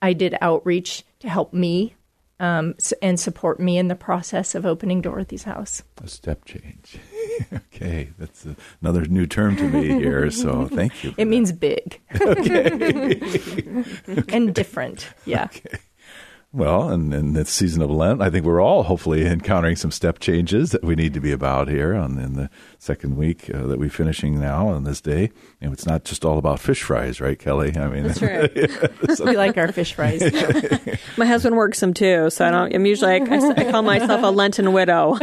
I 0.02 0.14
did 0.14 0.36
outreach 0.42 1.04
to 1.20 1.30
help 1.30 1.54
me 1.54 1.96
um, 2.40 2.75
and 3.02 3.20
support 3.20 3.60
me 3.60 3.78
in 3.78 3.88
the 3.88 3.96
process 3.96 4.56
of 4.56 4.66
opening 4.66 5.02
Dorothy's 5.02 5.44
house. 5.44 5.84
A 6.04 6.08
step 6.08 6.44
change. 6.46 6.98
okay, 7.54 8.10
that's 8.18 8.46
another 8.82 9.06
new 9.06 9.25
term 9.25 9.56
to 9.56 9.64
me 9.64 9.88
here. 9.88 10.30
So 10.32 10.68
thank 10.68 11.04
you. 11.04 11.12
It 11.12 11.18
that. 11.18 11.25
means 11.28 11.52
big. 11.52 12.02
okay. 12.22 13.22
and 14.30 14.54
different. 14.54 15.10
Yeah. 15.25 15.46
Okay. 15.46 15.78
Well, 16.55 16.89
and 16.89 17.13
in 17.13 17.33
this 17.33 17.50
season 17.50 17.81
of 17.81 17.91
Lent, 17.91 18.21
I 18.21 18.29
think 18.29 18.45
we're 18.45 18.62
all 18.62 18.83
hopefully 18.83 19.25
encountering 19.25 19.75
some 19.75 19.91
step 19.91 20.19
changes 20.19 20.71
that 20.71 20.85
we 20.85 20.95
need 20.95 21.13
to 21.13 21.19
be 21.19 21.33
about 21.33 21.67
here 21.67 21.93
on 21.93 22.17
in 22.17 22.35
the 22.35 22.50
second 22.79 23.17
week 23.17 23.53
uh, 23.53 23.63
that 23.63 23.77
we're 23.77 23.89
finishing 23.89 24.39
now 24.39 24.69
on 24.69 24.85
this 24.85 25.01
day. 25.01 25.31
And 25.59 25.74
it's 25.74 25.85
not 25.85 26.05
just 26.05 26.24
all 26.24 26.38
about 26.38 26.62
fish 26.62 26.81
fries, 26.81 27.19
right, 27.19 27.38
Kelly? 27.38 27.75
I 27.75 27.89
mean, 27.89 28.03
that's 28.03 28.21
right. 28.21 29.19
we 29.25 29.35
like 29.35 29.57
our 29.57 29.69
fish 29.74 29.95
fries. 29.95 30.21
My 31.17 31.25
husband 31.25 31.57
works 31.57 31.81
them 31.81 31.93
too, 31.93 32.29
so 32.29 32.47
I 32.47 32.51
don't. 32.51 32.74
I'm 32.74 32.85
usually 32.85 33.12
I, 33.12 33.15
I 33.17 33.69
call 33.69 33.81
myself 33.81 34.24
a 34.24 34.27
Lenten 34.27 34.71
widow. 34.71 35.17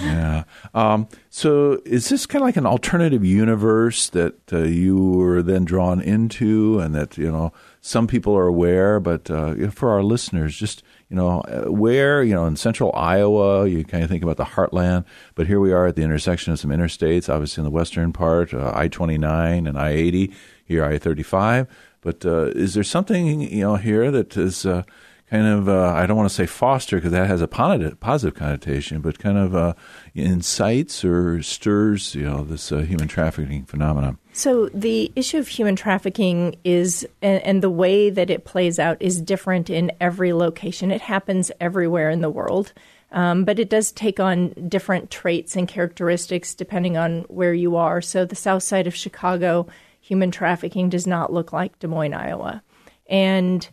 yeah. 0.00 0.44
Um, 0.72 1.08
so 1.28 1.82
is 1.84 2.08
this 2.08 2.24
kind 2.24 2.40
of 2.40 2.46
like 2.46 2.56
an 2.56 2.64
alternative 2.64 3.22
universe 3.22 4.08
that 4.10 4.50
uh, 4.50 4.60
you 4.60 4.96
were 4.96 5.42
then 5.42 5.66
drawn 5.66 6.00
into, 6.00 6.78
and 6.80 6.94
that 6.94 7.18
you 7.18 7.30
know? 7.30 7.52
Some 7.86 8.08
people 8.08 8.36
are 8.36 8.48
aware, 8.48 8.98
but 8.98 9.30
uh, 9.30 9.70
for 9.70 9.90
our 9.90 10.02
listeners, 10.02 10.56
just 10.56 10.82
you 11.08 11.14
know, 11.14 11.42
uh, 11.42 11.70
where 11.70 12.20
you 12.24 12.34
know 12.34 12.44
in 12.44 12.56
central 12.56 12.90
Iowa, 12.96 13.68
you 13.68 13.84
kind 13.84 14.02
of 14.02 14.10
think 14.10 14.24
about 14.24 14.38
the 14.38 14.44
heartland, 14.44 15.04
but 15.36 15.46
here 15.46 15.60
we 15.60 15.72
are 15.72 15.86
at 15.86 15.94
the 15.94 16.02
intersection 16.02 16.52
of 16.52 16.58
some 16.58 16.70
interstates. 16.70 17.32
Obviously, 17.32 17.60
in 17.60 17.64
the 17.64 17.70
western 17.70 18.12
part, 18.12 18.52
uh, 18.52 18.72
I 18.74 18.88
twenty 18.88 19.18
nine 19.18 19.68
and 19.68 19.78
I 19.78 19.90
eighty, 19.90 20.34
here 20.64 20.84
I 20.84 20.98
thirty 20.98 21.22
five. 21.22 21.68
But 22.00 22.26
uh, 22.26 22.46
is 22.56 22.74
there 22.74 22.82
something 22.82 23.40
you 23.40 23.60
know 23.60 23.76
here 23.76 24.10
that 24.10 24.36
is 24.36 24.66
uh, 24.66 24.82
kind 25.30 25.46
of 25.46 25.68
uh, 25.68 25.92
I 25.94 26.06
don't 26.06 26.16
want 26.16 26.28
to 26.28 26.34
say 26.34 26.46
foster 26.46 26.96
because 26.96 27.12
that 27.12 27.26
has 27.26 27.40
a 27.40 27.48
positive 27.48 28.34
connotation, 28.34 29.00
but 29.00 29.18
kind 29.18 29.38
of 29.38 29.54
uh, 29.54 29.74
incites 30.14 31.04
or 31.04 31.42
stirs 31.42 32.14
you 32.14 32.24
know 32.24 32.44
this 32.44 32.70
uh, 32.70 32.78
human 32.78 33.08
trafficking 33.08 33.64
phenomenon. 33.64 34.18
So 34.32 34.68
the 34.68 35.10
issue 35.16 35.38
of 35.38 35.48
human 35.48 35.76
trafficking 35.76 36.56
is, 36.62 37.06
and, 37.22 37.42
and, 37.42 37.62
the 37.62 37.70
way 37.70 38.10
that 38.10 38.28
it 38.28 38.44
plays 38.44 38.78
out 38.78 38.98
is 39.00 39.18
different 39.18 39.70
in 39.70 39.90
every 39.98 40.34
location. 40.34 40.90
It 40.90 41.00
happens 41.00 41.50
everywhere 41.58 42.10
in 42.10 42.20
the 42.20 42.28
world. 42.28 42.74
Um, 43.12 43.44
but 43.44 43.58
it 43.58 43.70
does 43.70 43.92
take 43.92 44.20
on 44.20 44.48
different 44.68 45.10
traits 45.10 45.56
and 45.56 45.66
characteristics 45.66 46.54
depending 46.54 46.96
on 46.98 47.20
where 47.28 47.54
you 47.54 47.76
are. 47.76 48.02
So, 48.02 48.24
the 48.24 48.36
south 48.36 48.62
side 48.62 48.86
of 48.86 48.94
Chicago, 48.94 49.68
human 50.00 50.30
trafficking 50.30 50.90
does 50.90 51.06
not 51.06 51.32
look 51.32 51.52
like 51.52 51.78
Des 51.78 51.86
Moines, 51.86 52.12
Iowa. 52.12 52.62
And 53.08 53.66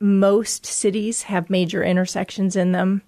most 0.00 0.66
cities 0.66 1.22
have 1.22 1.50
major 1.50 1.82
intersections 1.82 2.56
in 2.56 2.72
them. 2.72 3.02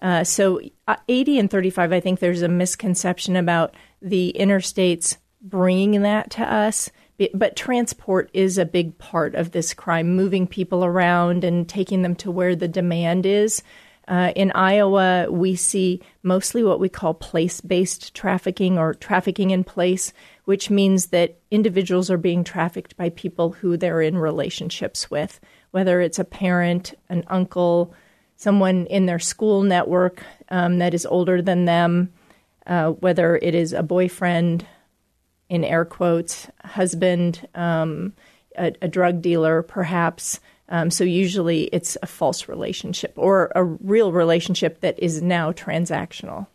Uh, 0.00 0.24
so 0.24 0.60
uh, 0.88 0.96
80 1.08 1.38
and 1.38 1.50
35, 1.50 1.92
I 1.92 2.00
think 2.00 2.20
there's 2.20 2.42
a 2.42 2.48
misconception 2.48 3.36
about 3.36 3.74
the 4.00 4.34
interstates 4.38 5.16
bringing 5.42 6.02
that 6.02 6.30
to 6.32 6.42
us. 6.42 6.90
But 7.34 7.56
transport 7.56 8.30
is 8.32 8.56
a 8.56 8.64
big 8.64 8.96
part 8.96 9.34
of 9.34 9.50
this 9.50 9.74
crime, 9.74 10.16
moving 10.16 10.46
people 10.46 10.84
around 10.84 11.44
and 11.44 11.68
taking 11.68 12.00
them 12.00 12.14
to 12.16 12.30
where 12.30 12.56
the 12.56 12.68
demand 12.68 13.26
is. 13.26 13.62
Uh, 14.08 14.32
in 14.34 14.50
Iowa, 14.52 15.26
we 15.30 15.54
see 15.54 16.00
mostly 16.22 16.64
what 16.64 16.80
we 16.80 16.88
call 16.88 17.14
place 17.14 17.60
based 17.60 18.14
trafficking 18.14 18.78
or 18.78 18.94
trafficking 18.94 19.50
in 19.50 19.64
place, 19.64 20.14
which 20.46 20.70
means 20.70 21.08
that 21.08 21.38
individuals 21.50 22.10
are 22.10 22.18
being 22.18 22.42
trafficked 22.42 22.96
by 22.96 23.10
people 23.10 23.52
who 23.52 23.76
they're 23.76 24.00
in 24.00 24.16
relationships 24.16 25.10
with 25.10 25.38
whether 25.70 26.00
it's 26.00 26.18
a 26.18 26.24
parent, 26.24 26.94
an 27.08 27.24
uncle, 27.28 27.94
someone 28.36 28.86
in 28.86 29.06
their 29.06 29.18
school 29.18 29.62
network 29.62 30.22
um, 30.48 30.78
that 30.78 30.94
is 30.94 31.06
older 31.06 31.42
than 31.42 31.64
them, 31.64 32.12
uh, 32.66 32.90
whether 32.90 33.36
it 33.36 33.54
is 33.54 33.72
a 33.72 33.82
boyfriend, 33.82 34.66
in 35.50 35.64
air 35.64 35.84
quotes, 35.84 36.46
husband, 36.64 37.46
um, 37.54 38.14
a, 38.56 38.72
a, 38.80 38.88
drug 38.88 39.20
dealer, 39.20 39.62
perhaps. 39.62 40.38
Um, 40.68 40.90
so 40.90 41.02
usually 41.02 41.64
it's 41.64 41.98
a 42.02 42.06
false 42.06 42.48
relationship 42.48 43.12
or 43.16 43.50
a 43.56 43.64
real 43.64 44.12
relationship 44.12 44.80
that 44.80 44.96
is 45.00 45.20
now 45.20 45.50
transactional. 45.50 46.46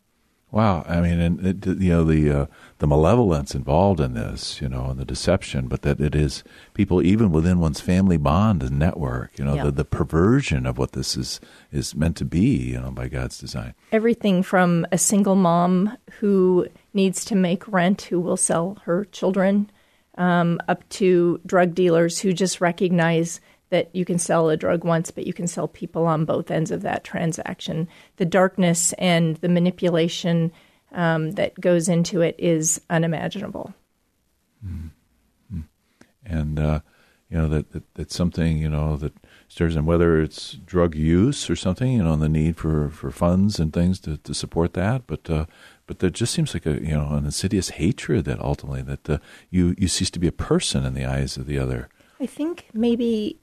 Wow, 0.52 0.86
I 0.88 1.02
mean, 1.02 1.20
and 1.20 1.46
it, 1.46 1.68
you 1.68 1.90
know 1.90 2.06
the 2.06 2.32
uh, 2.32 2.46
the 2.80 2.88
malevolence 2.88 3.56
involved 3.56 4.02
in 4.02 4.14
this, 4.14 4.60
you 4.60 4.68
know, 4.68 4.88
and 4.88 5.00
the 5.00 5.06
deception, 5.06 5.68
but 5.68 5.82
that 5.84 6.02
it 6.02 6.14
is 6.14 6.44
people 6.74 7.02
even 7.02 7.32
within 7.32 7.60
one's 7.60 7.80
family 7.80 8.18
bond 8.18 8.62
and 8.62 8.78
network, 8.78 9.32
you 9.38 9.46
know, 9.46 9.64
the, 9.64 9.72
the 9.72 9.86
perversion 9.86 10.66
of 10.66 10.78
what 10.78 10.92
this 10.92 11.16
is 11.16 11.40
is 11.72 11.96
meant 11.96 12.18
to 12.18 12.26
be, 12.26 12.72
you 12.72 12.80
know, 12.80 12.92
by 12.92 13.08
God's 13.08 13.38
design. 13.38 13.74
Everything 13.94 14.44
from 14.44 14.86
a 14.92 14.98
single 14.98 15.36
mom 15.36 15.98
who 16.20 16.68
needs 16.94 17.24
to 17.26 17.36
make 17.36 17.68
rent, 17.68 18.04
who 18.04 18.20
will 18.20 18.38
sell 18.38 18.78
her 18.84 19.06
children, 19.06 19.70
um, 20.18 20.60
up 20.68 20.88
to 20.90 21.40
drug 21.46 21.74
dealers 21.76 22.20
who 22.20 22.34
just 22.34 22.60
recognize 22.60 23.40
that 23.70 23.90
you 23.96 24.06
can 24.06 24.20
sell 24.20 24.50
a 24.50 24.58
drug 24.58 24.84
once, 24.84 25.12
but 25.12 25.26
you 25.26 25.34
can 25.34 25.48
sell 25.48 25.68
people 25.68 26.06
on 26.06 26.26
both 26.26 26.52
ends 26.52 26.72
of 26.72 26.82
that 26.82 27.04
transaction. 27.04 27.88
The 28.18 28.26
darkness 28.26 28.94
and 28.94 29.38
the 29.38 29.50
manipulation 29.50 30.52
um, 30.96 31.34
that 31.34 31.60
goes 31.60 31.88
into 31.88 32.22
it 32.22 32.36
is 32.40 32.82
unimaginable. 32.90 33.74
Mm-hmm. 34.66 35.60
And 36.26 36.60
uh, 36.60 36.80
you 37.30 37.38
know 37.38 37.48
that, 37.50 37.72
that 37.72 37.84
that's 37.94 38.16
something 38.16 38.58
you 38.58 38.70
know 38.70 38.98
that 38.98 39.14
stirs 39.48 39.76
in 39.76 39.86
whether 39.86 40.20
it's 40.20 40.54
drug 40.54 40.96
use 40.96 41.50
or 41.50 41.56
something, 41.56 41.92
you 41.92 42.04
know, 42.04 42.14
and 42.14 42.22
the 42.22 42.30
need 42.30 42.58
for, 42.58 42.90
for 42.90 43.12
funds 43.12 43.60
and 43.60 43.72
things 43.72 44.00
to, 44.02 44.18
to 44.18 44.34
support 44.34 44.74
that, 44.74 45.06
but. 45.06 45.30
Uh, 45.30 45.46
but 45.88 46.00
there 46.00 46.10
just 46.10 46.34
seems 46.34 46.56
like 46.56 46.66
a 46.66 46.82
you 46.82 46.96
know 46.96 47.10
an 47.10 47.26
insidious 47.26 47.70
hatred 47.70 48.26
that 48.26 48.40
ultimately 48.40 48.82
that 48.82 49.08
uh, 49.08 49.18
you 49.52 49.76
you 49.78 49.88
cease 49.88 50.10
to 50.10 50.18
be 50.18 50.26
a 50.26 50.32
person 50.32 50.84
in 50.84 50.96
the 50.96 51.06
eyes 51.06 51.38
of 51.38 51.46
the 51.46 51.60
other. 51.60 51.90
I 52.20 52.26
think 52.26 52.70
maybe 52.74 53.38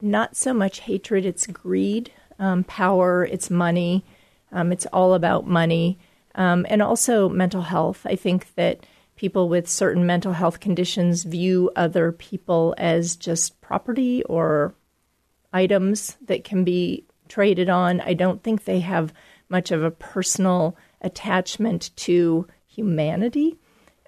not 0.00 0.36
so 0.36 0.54
much 0.54 0.78
hatred, 0.78 1.26
it's 1.26 1.44
greed, 1.48 2.12
um, 2.38 2.62
power, 2.62 3.24
it's 3.24 3.50
money. 3.50 4.04
Um, 4.52 4.70
it's 4.70 4.86
all 4.86 5.14
about 5.14 5.46
money. 5.46 5.98
Um, 6.36 6.66
and 6.68 6.82
also 6.82 7.28
mental 7.28 7.62
health. 7.62 8.06
I 8.06 8.14
think 8.14 8.54
that 8.54 8.86
people 9.16 9.48
with 9.48 9.68
certain 9.68 10.06
mental 10.06 10.32
health 10.32 10.60
conditions 10.60 11.24
view 11.24 11.70
other 11.74 12.12
people 12.12 12.74
as 12.78 13.16
just 13.16 13.60
property 13.60 14.22
or 14.24 14.74
items 15.52 16.16
that 16.26 16.44
can 16.44 16.62
be 16.62 17.06
traded 17.28 17.68
on. 17.68 18.00
I 18.02 18.14
don't 18.14 18.42
think 18.42 18.64
they 18.64 18.80
have 18.80 19.12
much 19.48 19.70
of 19.70 19.82
a 19.82 19.90
personal 19.90 20.76
attachment 21.00 21.90
to 21.96 22.46
humanity. 22.66 23.56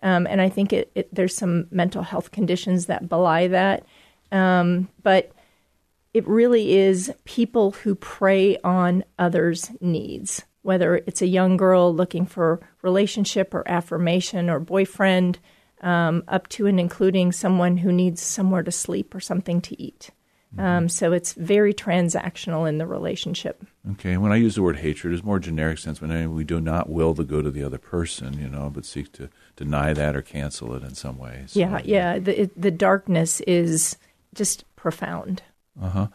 Um, 0.02 0.26
and 0.26 0.40
I 0.40 0.49
think 0.49 0.73
it, 0.73 0.90
it, 0.94 1.12
there's 1.14 1.35
some 1.35 1.66
mental 1.70 2.02
health 2.02 2.30
conditions 2.30 2.87
that 2.87 3.08
belie 3.08 3.49
that. 3.49 3.85
Um, 4.30 4.88
but 5.02 5.32
it 6.14 6.26
really 6.26 6.76
is 6.76 7.12
people 7.25 7.73
who 7.73 7.94
prey 7.94 8.58
on 8.58 9.04
others' 9.18 9.70
needs, 9.80 10.44
whether 10.62 10.97
it's 11.07 11.23
a 11.23 11.27
young 11.27 11.57
girl 11.57 11.95
looking 11.95 12.27
for 12.27 12.61
relationship 12.83 13.55
or 13.55 13.69
affirmation 13.69 14.50
or 14.50 14.61
boyfriend, 14.61 15.38
um, 15.81 16.25
up 16.29 16.49
to 16.49 16.67
and 16.67 16.81
including 16.81 17.33
someone 17.33 17.77
who 17.77 17.93
needs 17.93 18.21
somewhere 18.21 18.62
to 18.62 18.73
sleep 18.73 19.15
or 19.15 19.21
something 19.21 19.61
to 19.61 19.81
eat. 19.81 20.11
Mm-hmm. 20.55 20.65
Um, 20.65 20.88
so 20.88 21.12
it's 21.12 21.35
very 21.35 21.75
transactional 21.75 22.69
in 22.69 22.79
the 22.79 22.87
relationship. 22.87 23.65
Okay. 23.93 24.17
When 24.17 24.33
I 24.33 24.37
use 24.37 24.55
the 24.55 24.62
word 24.62 24.79
hatred, 24.79 25.12
it's 25.12 25.23
more 25.23 25.38
generic 25.38 25.79
sense 25.79 26.00
when 26.00 26.35
we 26.35 26.45
do 26.45 26.61
not 26.61 26.88
will 26.88 27.12
the 27.12 27.25
good 27.25 27.47
of 27.47 27.53
the 27.53 27.62
other 27.62 27.79
person, 27.79 28.38
you 28.38 28.49
know, 28.49 28.71
but 28.71 28.87
seek 28.87 29.12
to 29.12 29.29
deny 29.57 29.93
that 29.93 30.17
or 30.17 30.23
cancel 30.23 30.75
it 30.75 30.83
in 30.83 30.95
some 30.95 31.19
way. 31.19 31.45
So, 31.47 31.61
yeah, 31.61 31.81
yeah. 31.85 32.19
The 32.19 32.43
it, 32.43 32.61
the 32.61 32.71
darkness 32.71 33.41
is 33.43 33.97
just 34.35 34.65
profound. 34.75 35.43
Uh-huh. 35.80 36.08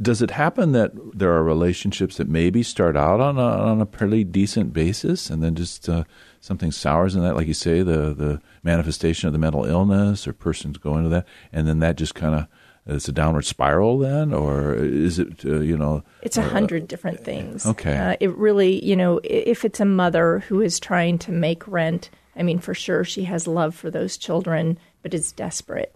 Does 0.00 0.20
it 0.20 0.32
happen 0.32 0.72
that 0.72 0.92
there 1.16 1.32
are 1.32 1.42
relationships 1.42 2.18
that 2.18 2.28
maybe 2.28 2.62
start 2.62 2.96
out 2.96 3.20
on 3.20 3.38
a, 3.38 3.42
on 3.42 3.80
a 3.80 3.86
pretty 3.86 4.22
decent 4.22 4.72
basis 4.72 5.30
and 5.30 5.42
then 5.42 5.54
just 5.54 5.88
uh, 5.88 6.04
something 6.40 6.70
sours 6.70 7.14
in 7.14 7.22
that, 7.22 7.34
like 7.34 7.46
you 7.46 7.54
say, 7.54 7.82
the 7.82 8.12
the 8.14 8.40
manifestation 8.62 9.26
of 9.26 9.32
the 9.32 9.38
mental 9.38 9.64
illness 9.64 10.28
or 10.28 10.32
persons 10.32 10.76
go 10.76 10.96
into 10.96 11.08
that, 11.08 11.26
and 11.52 11.66
then 11.66 11.78
that 11.78 11.96
just 11.96 12.14
kind 12.14 12.34
of 12.34 12.46
it's 12.88 13.08
a 13.08 13.12
downward 13.12 13.44
spiral 13.44 13.98
then, 13.98 14.32
or 14.32 14.74
is 14.74 15.18
it 15.18 15.44
uh, 15.44 15.60
you 15.60 15.76
know? 15.76 16.02
It's 16.22 16.38
a 16.38 16.42
hundred 16.42 16.84
uh, 16.84 16.86
different 16.86 17.24
things. 17.24 17.66
Okay. 17.66 17.96
Uh, 17.96 18.16
it 18.18 18.34
really, 18.36 18.84
you 18.84 18.96
know, 18.96 19.20
if 19.24 19.64
it's 19.64 19.80
a 19.80 19.84
mother 19.84 20.40
who 20.40 20.60
is 20.60 20.80
trying 20.80 21.18
to 21.20 21.32
make 21.32 21.68
rent, 21.68 22.10
I 22.34 22.42
mean, 22.42 22.58
for 22.58 22.74
sure 22.74 23.04
she 23.04 23.24
has 23.24 23.46
love 23.46 23.74
for 23.74 23.90
those 23.90 24.16
children, 24.16 24.78
but 25.02 25.14
is 25.14 25.32
desperate. 25.32 25.94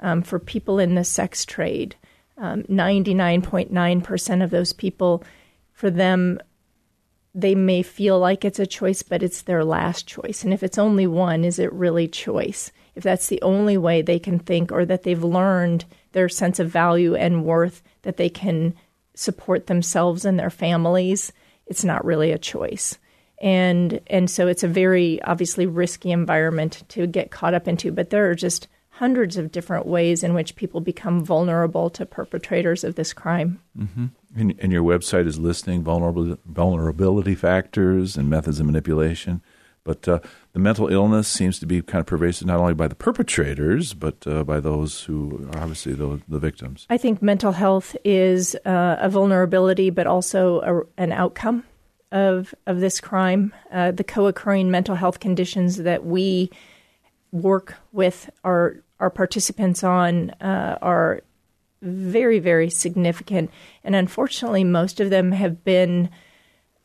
Um, 0.00 0.22
for 0.22 0.40
people 0.40 0.80
in 0.80 0.96
the 0.96 1.04
sex 1.04 1.44
trade, 1.44 1.94
um, 2.42 2.64
99.9% 2.64 4.42
of 4.44 4.50
those 4.50 4.72
people, 4.72 5.22
for 5.72 5.90
them, 5.90 6.40
they 7.32 7.54
may 7.54 7.82
feel 7.82 8.18
like 8.18 8.44
it's 8.44 8.58
a 8.58 8.66
choice, 8.66 9.02
but 9.02 9.22
it's 9.22 9.42
their 9.42 9.64
last 9.64 10.08
choice. 10.08 10.42
And 10.42 10.52
if 10.52 10.64
it's 10.64 10.76
only 10.76 11.06
one, 11.06 11.44
is 11.44 11.60
it 11.60 11.72
really 11.72 12.08
choice? 12.08 12.72
If 12.96 13.04
that's 13.04 13.28
the 13.28 13.40
only 13.42 13.78
way 13.78 14.02
they 14.02 14.18
can 14.18 14.40
think 14.40 14.72
or 14.72 14.84
that 14.84 15.04
they've 15.04 15.22
learned 15.22 15.84
their 16.10 16.28
sense 16.28 16.58
of 16.58 16.68
value 16.68 17.14
and 17.14 17.44
worth 17.44 17.80
that 18.02 18.16
they 18.16 18.28
can 18.28 18.74
support 19.14 19.68
themselves 19.68 20.24
and 20.24 20.36
their 20.36 20.50
families, 20.50 21.32
it's 21.68 21.84
not 21.84 22.04
really 22.04 22.32
a 22.32 22.38
choice. 22.38 22.98
And 23.40 24.00
and 24.08 24.28
so 24.28 24.48
it's 24.48 24.64
a 24.64 24.68
very 24.68 25.22
obviously 25.22 25.66
risky 25.66 26.10
environment 26.10 26.82
to 26.88 27.06
get 27.06 27.30
caught 27.30 27.54
up 27.54 27.68
into, 27.68 27.92
but 27.92 28.10
there 28.10 28.28
are 28.30 28.34
just 28.34 28.66
hundreds 29.02 29.36
of 29.36 29.50
different 29.50 29.84
ways 29.84 30.22
in 30.22 30.32
which 30.32 30.54
people 30.54 30.80
become 30.80 31.24
vulnerable 31.24 31.90
to 31.90 32.06
perpetrators 32.06 32.84
of 32.84 32.94
this 32.94 33.12
crime. 33.12 33.60
Mm-hmm. 33.76 34.06
And, 34.36 34.54
and, 34.60 34.70
your 34.70 34.84
website 34.84 35.26
is 35.26 35.40
listing 35.40 35.82
vulnerability, 35.82 36.40
vulnerability 36.46 37.34
factors 37.34 38.16
and 38.16 38.30
methods 38.30 38.60
of 38.60 38.66
manipulation. 38.66 39.42
But 39.82 40.06
uh, 40.06 40.20
the 40.52 40.60
mental 40.60 40.86
illness 40.86 41.26
seems 41.26 41.58
to 41.58 41.66
be 41.66 41.82
kind 41.82 41.98
of 41.98 42.06
pervasive 42.06 42.46
not 42.46 42.60
only 42.60 42.74
by 42.74 42.86
the 42.86 42.94
perpetrators, 42.94 43.92
but 43.92 44.24
uh, 44.24 44.44
by 44.44 44.60
those 44.60 45.02
who 45.02 45.48
are 45.52 45.62
obviously 45.62 45.94
the, 45.94 46.20
the 46.28 46.38
victims. 46.38 46.86
I 46.88 46.96
think 46.96 47.20
mental 47.20 47.50
health 47.50 47.96
is 48.04 48.54
uh, 48.64 48.98
a 49.00 49.08
vulnerability, 49.08 49.90
but 49.90 50.06
also 50.06 50.60
a, 50.60 51.02
an 51.02 51.10
outcome 51.10 51.64
of, 52.12 52.54
of 52.68 52.78
this 52.78 53.00
crime. 53.00 53.52
Uh, 53.72 53.90
the 53.90 54.04
co 54.04 54.28
occurring 54.28 54.70
mental 54.70 54.94
health 54.94 55.18
conditions 55.18 55.78
that 55.78 56.06
we 56.06 56.52
work 57.32 57.74
with 57.90 58.30
our, 58.44 58.76
our 59.02 59.10
participants 59.10 59.82
on 59.82 60.30
uh, 60.40 60.78
are 60.80 61.22
very, 61.82 62.38
very 62.38 62.70
significant. 62.70 63.50
And 63.82 63.96
unfortunately, 63.96 64.62
most 64.62 65.00
of 65.00 65.10
them 65.10 65.32
have 65.32 65.64
been 65.64 66.08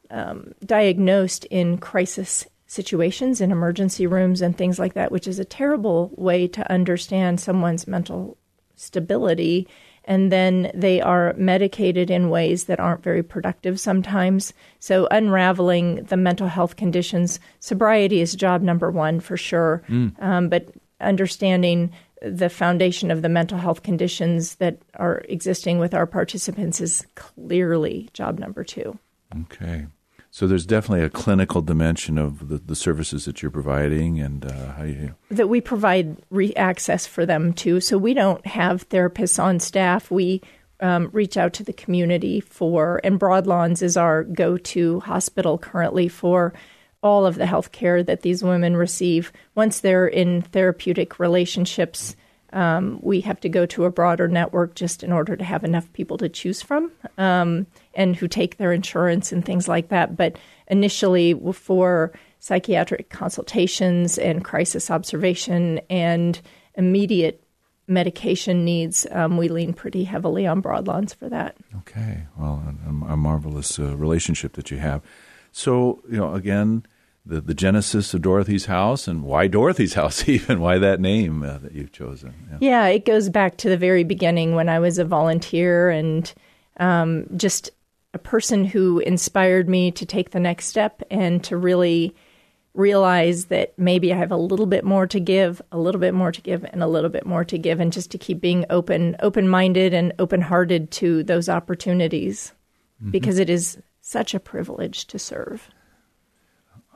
um, 0.09 0.53
diagnosed 0.65 1.45
in 1.45 1.77
crisis 1.77 2.47
situations 2.65 3.39
in 3.39 3.51
emergency 3.51 4.07
rooms 4.07 4.41
and 4.41 4.57
things 4.57 4.79
like 4.79 4.95
that, 4.95 5.11
which 5.11 5.27
is 5.27 5.37
a 5.37 5.45
terrible 5.45 6.11
way 6.15 6.47
to 6.47 6.71
understand 6.71 7.39
someone's 7.39 7.87
mental 7.87 8.35
stability. 8.75 9.67
And 10.03 10.31
then 10.31 10.71
they 10.73 10.99
are 10.99 11.35
medicated 11.37 12.09
in 12.09 12.31
ways 12.31 12.63
that 12.65 12.79
aren't 12.79 13.03
very 13.03 13.21
productive 13.21 13.79
sometimes. 13.79 14.53
So, 14.79 15.07
unraveling 15.11 16.05
the 16.05 16.17
mental 16.17 16.47
health 16.47 16.77
conditions, 16.77 17.39
sobriety 17.59 18.21
is 18.21 18.33
job 18.33 18.63
number 18.63 18.89
one 18.89 19.19
for 19.19 19.37
sure. 19.37 19.83
Mm. 19.87 20.23
Um, 20.23 20.49
but 20.49 20.69
understanding 20.99 21.91
the 22.21 22.49
foundation 22.49 23.11
of 23.11 23.21
the 23.21 23.29
mental 23.29 23.57
health 23.57 23.83
conditions 23.83 24.55
that 24.55 24.77
are 24.95 25.23
existing 25.29 25.79
with 25.79 25.93
our 25.93 26.05
participants 26.05 26.81
is 26.81 27.05
clearly 27.15 28.09
job 28.13 28.39
number 28.39 28.63
two. 28.63 28.97
Okay. 29.41 29.87
So 30.29 30.45
there's 30.45 30.65
definitely 30.65 31.03
a 31.03 31.09
clinical 31.09 31.61
dimension 31.61 32.17
of 32.17 32.49
the, 32.49 32.57
the 32.57 32.75
services 32.75 33.25
that 33.25 33.41
you're 33.41 33.51
providing 33.51 34.19
and 34.19 34.45
uh, 34.45 34.73
how 34.73 34.83
you 34.83 35.15
that 35.31 35.47
we 35.47 35.61
provide 35.61 36.17
re- 36.29 36.53
access 36.55 37.07
for 37.07 37.25
them 37.25 37.53
too. 37.53 37.79
So 37.79 37.97
we 37.97 38.13
don't 38.13 38.45
have 38.45 38.87
therapists 38.89 39.41
on 39.41 39.59
staff. 39.59 40.11
We 40.11 40.41
um, 40.79 41.09
reach 41.11 41.37
out 41.37 41.53
to 41.53 41.63
the 41.63 41.73
community 41.73 42.39
for, 42.39 43.01
and 43.03 43.19
Broadlawns 43.19 43.81
is 43.81 43.97
our 43.97 44.23
go-to 44.23 44.99
hospital 44.99 45.57
currently 45.57 46.07
for 46.07 46.53
all 47.01 47.25
of 47.25 47.35
the 47.35 47.45
health 47.45 47.71
care 47.71 48.03
that 48.03 48.21
these 48.21 48.43
women 48.43 48.75
receive. 48.75 49.31
Once 49.55 49.79
they're 49.79 50.07
in 50.07 50.41
therapeutic 50.41 51.19
relationships, 51.19 52.15
um, 52.53 52.99
we 53.01 53.21
have 53.21 53.39
to 53.41 53.49
go 53.49 53.65
to 53.65 53.85
a 53.85 53.91
broader 53.91 54.27
network 54.27 54.73
just 54.75 55.03
in 55.03 55.11
order 55.11 55.35
to 55.35 55.43
have 55.43 55.63
enough 55.63 55.91
people 55.93 56.17
to 56.17 56.29
choose 56.29 56.61
from. 56.61 56.91
Um, 57.17 57.67
and 57.97 58.15
who 58.15 58.27
take 58.27 58.57
their 58.57 58.71
insurance 58.71 59.33
and 59.33 59.43
things 59.43 59.67
like 59.67 59.89
that. 59.89 60.15
But 60.15 60.37
initially, 60.67 61.33
for 61.51 62.13
psychiatric 62.39 63.09
consultations 63.09 64.17
and 64.17 64.45
crisis 64.45 64.89
observation 64.89 65.81
and 65.89 66.39
immediate 66.75 67.43
medication 67.87 68.63
needs, 68.63 69.07
um, 69.11 69.37
we 69.37 69.47
lean 69.47 69.73
pretty 69.73 70.03
heavily 70.03 70.45
on 70.45 70.61
Broadlawns 70.61 71.15
for 71.15 71.27
that. 71.29 71.57
Okay, 71.77 72.27
well, 72.37 72.63
a, 72.85 73.13
a 73.13 73.17
marvelous 73.17 73.79
uh, 73.79 73.97
relationship 73.97 74.53
that 74.53 74.69
you 74.69 74.77
have. 74.77 75.01
So, 75.57 76.03
you 76.07 76.17
know, 76.17 76.35
again, 76.35 76.85
the, 77.25 77.41
the 77.41 77.55
genesis 77.55 78.13
of 78.13 78.21
Dorothy's 78.21 78.67
House 78.67 79.07
and 79.07 79.23
why 79.23 79.47
Dorothy's 79.47 79.93
House, 80.01 80.29
even 80.29 80.59
why 80.59 80.77
that 80.77 81.01
name 81.01 81.41
uh, 81.41 81.57
that 81.57 81.71
you've 81.71 81.91
chosen. 81.91 82.35
Yeah. 82.51 82.57
yeah. 82.61 82.87
it 82.89 83.05
goes 83.05 83.27
back 83.27 83.57
to 83.57 83.69
the 83.69 83.75
very 83.75 84.03
beginning 84.03 84.53
when 84.53 84.69
I 84.69 84.77
was 84.77 84.99
a 84.99 85.03
volunteer 85.03 85.89
and 85.89 86.31
um, 86.79 87.25
just 87.35 87.71
a 88.13 88.19
person 88.19 88.65
who 88.65 88.99
inspired 88.99 89.67
me 89.67 89.89
to 89.93 90.05
take 90.05 90.29
the 90.29 90.39
next 90.39 90.67
step 90.67 91.01
and 91.09 91.43
to 91.45 91.57
really 91.57 92.15
realize 92.75 93.45
that 93.45 93.73
maybe 93.79 94.13
I 94.13 94.17
have 94.17 94.31
a 94.31 94.37
little 94.37 94.67
bit 94.67 94.83
more 94.83 95.07
to 95.07 95.19
give, 95.19 95.59
a 95.71 95.79
little 95.79 95.99
bit 95.99 96.13
more 96.13 96.31
to 96.31 96.41
give, 96.41 96.65
and 96.65 96.83
a 96.83 96.87
little 96.87 97.09
bit 97.09 97.25
more 97.25 97.43
to 97.45 97.57
give, 97.57 97.79
and 97.79 97.91
just 97.91 98.11
to 98.11 98.19
keep 98.19 98.39
being 98.39 98.63
open, 98.69 99.15
open 99.21 99.49
minded, 99.49 99.95
and 99.95 100.13
open 100.19 100.39
hearted 100.39 100.91
to 100.91 101.23
those 101.23 101.49
opportunities 101.49 102.53
mm-hmm. 103.01 103.09
because 103.09 103.39
it 103.39 103.49
is 103.49 103.79
such 104.07 104.33
a 104.33 104.39
privilege 104.39 105.05
to 105.05 105.19
serve. 105.19 105.69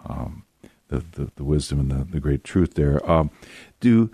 Um, 0.07 0.45
the, 0.87 1.03
the, 1.11 1.31
the 1.35 1.43
wisdom 1.43 1.79
and 1.81 1.91
the, 1.91 2.05
the 2.05 2.19
great 2.21 2.45
truth 2.45 2.75
there. 2.75 2.97
Um, 3.09 3.31
do 3.81 4.09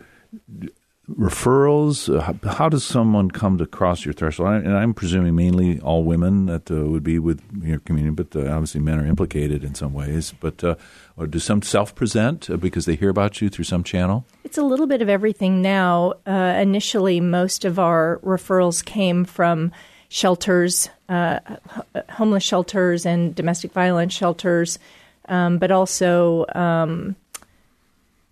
referrals? 1.07 2.13
Uh, 2.13 2.49
how, 2.49 2.69
does 2.69 2.83
someone 2.83 3.29
come 3.29 3.59
to 3.59 3.67
cross 3.67 4.03
your 4.03 4.13
threshold? 4.13 4.49
And 4.49 4.75
I'm 4.75 4.95
presuming 4.95 5.35
mainly 5.35 5.79
all 5.79 6.03
women 6.03 6.47
that 6.47 6.71
uh, 6.71 6.85
would 6.85 7.03
be 7.03 7.19
with 7.19 7.41
your 7.63 7.79
community, 7.79 8.15
but 8.15 8.35
uh, 8.35 8.51
obviously 8.51 8.81
men 8.81 8.99
are 8.99 9.05
implicated 9.05 9.63
in 9.63 9.75
some 9.75 9.93
ways. 9.93 10.33
But 10.39 10.63
uh, 10.63 10.75
or 11.15 11.27
do 11.27 11.37
some 11.37 11.61
self 11.61 11.93
present 11.93 12.49
uh, 12.49 12.57
because 12.57 12.85
they 12.85 12.95
hear 12.95 13.09
about 13.09 13.41
you 13.41 13.49
through 13.49 13.65
some 13.65 13.83
channel? 13.83 14.25
It's 14.43 14.57
a 14.57 14.63
little 14.63 14.87
bit 14.87 15.03
of 15.03 15.07
everything 15.07 15.61
now. 15.61 16.13
Uh, 16.25 16.57
initially, 16.59 17.21
most 17.21 17.63
of 17.63 17.77
our 17.77 18.19
referrals 18.23 18.83
came 18.83 19.23
from 19.23 19.71
shelters, 20.09 20.89
homeless 21.09 22.43
shelters, 22.43 23.05
and 23.05 23.35
domestic 23.35 23.71
violence 23.71 24.13
shelters, 24.13 24.79
um, 25.27 25.57
but 25.57 25.71
also 25.71 26.45
um, 26.55 27.15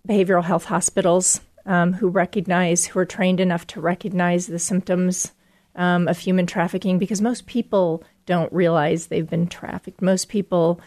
behavioral 0.07 0.43
health 0.43 0.65
hospitals 0.65 1.41
um, 1.65 1.93
who 1.93 2.07
recognize, 2.09 2.85
who 2.85 2.99
are 2.99 3.05
trained 3.05 3.39
enough 3.39 3.65
to 3.67 3.81
recognize 3.81 4.47
the 4.47 4.59
symptoms 4.59 5.31
um, 5.75 6.07
of 6.07 6.17
human 6.17 6.45
trafficking 6.45 6.97
because 6.99 7.21
most 7.21 7.45
people 7.45 8.03
don't 8.25 8.51
realize 8.53 9.07
they've 9.07 9.29
been 9.29 9.47
trafficked. 9.47 10.01
Most 10.01 10.29
people 10.29 10.79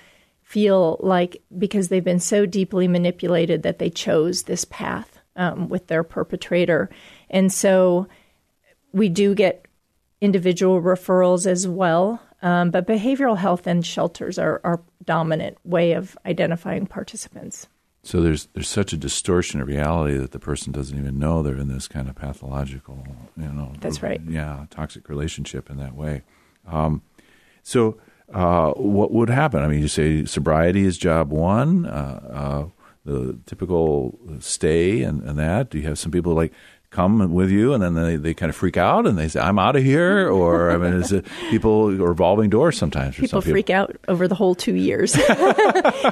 feel 0.42 0.96
like 1.01 1.42
because 1.59 1.88
they've 1.88 2.05
been 2.05 2.20
so 2.20 2.46
deeply 2.46 2.88
manipulated 2.88 3.62
that 3.62 3.79
they 3.79 3.90
chose 3.90 4.44
this 4.44 4.64
path 4.64 5.18
um, 5.37 5.68
with 5.68 5.87
their 5.88 6.03
perpetrator. 6.03 6.88
And 7.29 7.53
so 7.53 8.09
we 8.92 9.09
do 9.09 9.35
get 9.35 9.66
individual 10.20 10.81
referrals 10.81 11.46
as 11.46 11.66
well. 11.66 12.20
Um, 12.40 12.70
but 12.70 12.87
behavioral 12.87 13.37
health 13.37 13.66
and 13.66 13.85
shelters 13.85 14.38
are 14.38 14.61
our 14.62 14.81
dominant 15.04 15.59
way 15.64 15.92
of 15.92 16.16
identifying 16.24 16.87
participants. 16.87 17.66
So 18.04 18.20
there's 18.20 18.48
there's 18.54 18.68
such 18.68 18.92
a 18.92 18.96
distortion 18.96 19.61
of 19.61 19.66
reality 19.66 20.16
that 20.16 20.31
the 20.31 20.38
person 20.38 20.72
doesn't 20.72 20.96
even 20.96 21.18
know 21.18 21.42
they're 21.42 21.57
in 21.57 21.68
this 21.68 21.88
kind 21.88 22.09
of 22.09 22.14
pathological, 22.14 23.04
you 23.37 23.48
know. 23.48 23.72
That's 23.81 24.02
right. 24.02 24.20
Yeah, 24.26 24.66
toxic 24.70 25.09
relationship 25.09 25.68
in 25.68 25.78
that 25.78 25.94
way. 25.94 26.22
Um, 26.66 27.02
so 27.62 27.98
uh, 28.33 28.70
what 28.72 29.11
would 29.11 29.31
happen? 29.31 29.62
I 29.62 29.68
mean, 29.68 29.81
you 29.81 29.88
say 29.88 30.24
sobriety 30.24 30.85
is 30.85 30.96
job 30.96 31.33
one. 31.33 31.87
Uh, 31.87 32.20
uh, 32.33 32.66
the 33.04 33.38
typical 33.46 34.18
stay 34.38 35.02
and, 35.02 35.22
and 35.22 35.38
that. 35.38 35.70
Do 35.70 35.78
you 35.78 35.87
have 35.88 35.98
some 35.98 36.12
people 36.12 36.35
like 36.35 36.52
come 36.90 37.33
with 37.33 37.51
you 37.51 37.74
and 37.74 37.83
then 37.83 37.94
they, 37.94 38.16
they 38.16 38.33
kind 38.33 38.48
of 38.48 38.57
freak 38.57 38.79
out 38.79 39.07
and 39.07 39.18
they 39.18 39.29
say 39.29 39.38
i'm 39.40 39.59
out 39.59 39.77
of 39.77 39.83
here 39.83 40.29
or 40.31 40.70
i 40.70 40.77
mean 40.79 40.94
is 40.94 41.12
it 41.12 41.27
people 41.51 41.90
revolving 41.90 42.48
doors 42.48 42.79
sometimes 42.79 43.14
people 43.16 43.42
freak 43.42 43.68
out 43.68 43.96
over 44.09 44.27
the 44.27 44.35
whole 44.35 44.55
two 44.55 44.74
years. 44.74 45.18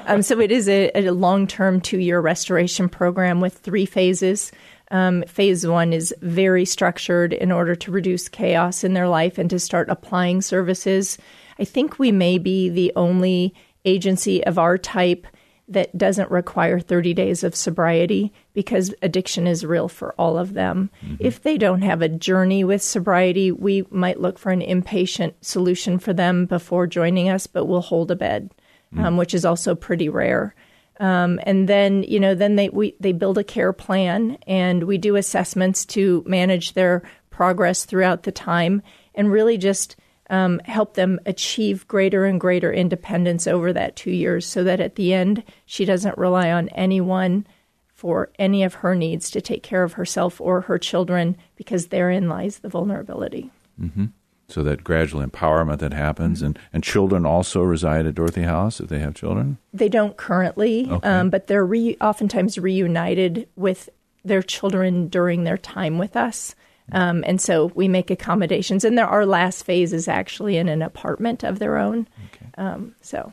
Um, 0.07 0.23
so 0.23 0.39
it 0.41 0.53
is 0.53 0.69
a, 0.69 0.91
a 0.95 1.11
long-term 1.11 1.81
two-year 1.81 2.21
restoration 2.21 2.89
program 2.89 3.41
with 3.41 3.59
three 3.59 3.87
phases. 3.87 4.53
Um, 4.91 5.23
phase 5.27 5.67
one 5.67 5.93
is 5.93 6.15
very 6.23 6.65
structured 6.65 7.33
in 7.33 7.51
order 7.51 7.75
to 7.75 7.91
reduce 7.91 8.29
chaos 8.29 8.85
in 8.85 8.93
their 8.93 9.09
life 9.09 9.39
and 9.39 9.51
to 9.51 9.59
start 9.59 9.89
applying 9.89 10.43
services. 10.43 11.19
I 11.59 11.65
think 11.65 11.99
we 11.99 12.13
may 12.13 12.39
be 12.39 12.69
the 12.69 12.93
only 12.95 13.55
agency 13.85 14.45
of 14.45 14.59
our 14.59 14.79
type 14.79 15.27
that 15.69 15.97
doesn't 15.99 16.31
require 16.31 16.79
30 16.79 17.13
days 17.15 17.43
of 17.43 17.57
sobriety 17.57 18.33
because 18.55 18.95
addiction 19.03 19.47
is 19.47 19.67
real 19.67 19.89
for 19.89 20.15
all 20.17 20.39
of 20.39 20.55
them. 20.55 20.91
Mm-hmm. 21.05 21.17
If 21.19 21.43
they 21.43 21.59
don't 21.59 21.83
have 21.83 22.03
a 22.03 22.09
journey 22.09 22.63
with 22.63 22.83
sobriety, 22.83 23.51
we 23.51 23.85
might 23.91 24.21
look 24.21 24.39
for 24.39 24.53
an 24.53 24.61
inpatient 24.61 25.35
solution 25.41 25.99
for 25.99 26.13
them 26.13 26.47
before 26.47 26.87
joining 26.87 27.29
us, 27.29 27.47
but 27.47 27.65
we'll 27.65 27.81
hold 27.81 28.11
a 28.11 28.17
bed, 28.17 28.55
mm-hmm. 28.95 29.05
um, 29.05 29.17
which 29.17 29.35
is 29.35 29.45
also 29.45 29.75
pretty 29.75 30.09
rare. 30.09 30.55
Um, 31.01 31.41
and 31.43 31.69
then, 31.69 32.05
you 32.05 32.21
know, 32.21 32.35
then 32.35 32.57
they 32.57 32.69
we, 32.69 32.95
they 33.01 33.13
build 33.13 33.37
a 33.37 33.45
care 33.45 33.73
plan, 33.73 34.39
and 34.47 34.85
we 34.85 34.99
do 34.99 35.17
assessments 35.17 35.85
to 35.87 36.23
manage 36.27 36.73
their 36.73 37.03
progress 37.29 37.85
throughout 37.85 38.23
the 38.23 38.33
time, 38.33 38.83
and 39.15 39.31
really 39.31 39.59
just 39.59 39.97
um, 40.31 40.61
help 40.65 40.95
them 40.95 41.21
achieve 41.27 41.87
greater 41.89 42.25
and 42.25 42.41
greater 42.41 42.73
independence 42.73 43.47
over 43.47 43.73
that 43.73 43.97
two 43.97 44.11
years 44.11 44.47
so 44.47 44.65
that 44.65 44.81
at 44.81 44.97
the 44.97 45.13
end 45.13 45.43
she 45.65 45.85
doesn't 45.85 46.19
rely 46.19 46.51
on 46.51 46.69
anyone 46.71 47.47
for 47.93 48.31
any 48.39 48.63
of 48.63 48.75
her 48.75 48.95
needs 48.95 49.31
to 49.31 49.41
take 49.41 49.63
care 49.63 49.83
of 49.83 49.95
herself 49.95 50.41
or 50.41 50.63
her 50.63 50.79
children 50.79 51.37
because 51.57 51.87
therein 51.87 52.29
lies 52.29 52.59
the 52.59 52.69
vulnerability. 52.69 53.51
Mm-hmm. 53.81 54.07
So 54.49 54.63
that 54.63 54.85
gradual 54.85 55.27
empowerment 55.27 55.79
that 55.79 55.93
happens, 55.93 56.41
and, 56.41 56.57
and 56.73 56.85
children 56.85 57.27
also 57.27 57.63
reside 57.63 58.07
at 58.07 58.15
Dorothy 58.15 58.43
House 58.43 58.79
if 58.79 58.89
they 58.89 59.01
have 59.01 59.15
children? 59.15 59.59
They 59.73 59.89
don't 59.89 60.17
currently, 60.17 60.89
okay. 60.89 61.09
um, 61.09 61.31
but 61.31 61.49
they're 61.49 61.67
re- 61.67 61.97
oftentimes 62.01 62.57
reunited 62.57 63.49
with 63.57 63.89
their 64.25 64.43
children 64.43 65.09
during 65.09 65.43
their 65.43 65.59
time 65.59 65.99
with 65.99 66.17
us. 66.17 66.55
Um, 66.93 67.25
and 67.27 67.41
so 67.41 67.73
we 67.75 67.89
make 67.89 68.11
accommodations. 68.11 68.85
And 68.85 68.97
there 68.97 69.07
are 69.07 69.27
last 69.27 69.65
phases 69.65 70.09
actually 70.09 70.57
in 70.57 70.69
an 70.69 70.83
apartment 70.83 71.43
of 71.43 71.59
their 71.59 71.79
own. 71.79 72.09
Okay. 72.35 72.47
Um, 72.57 72.95
so. 73.01 73.33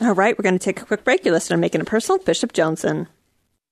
All 0.00 0.14
right, 0.14 0.36
we're 0.36 0.42
going 0.42 0.58
to 0.58 0.64
take 0.64 0.80
a 0.80 0.86
quick 0.86 1.04
break. 1.04 1.24
You're 1.24 1.34
listening 1.34 1.58
to 1.58 1.60
Making 1.60 1.82
It 1.82 1.86
Personal 1.86 2.18
with 2.18 2.26
Bishop 2.26 2.52
Joensen. 2.52 3.06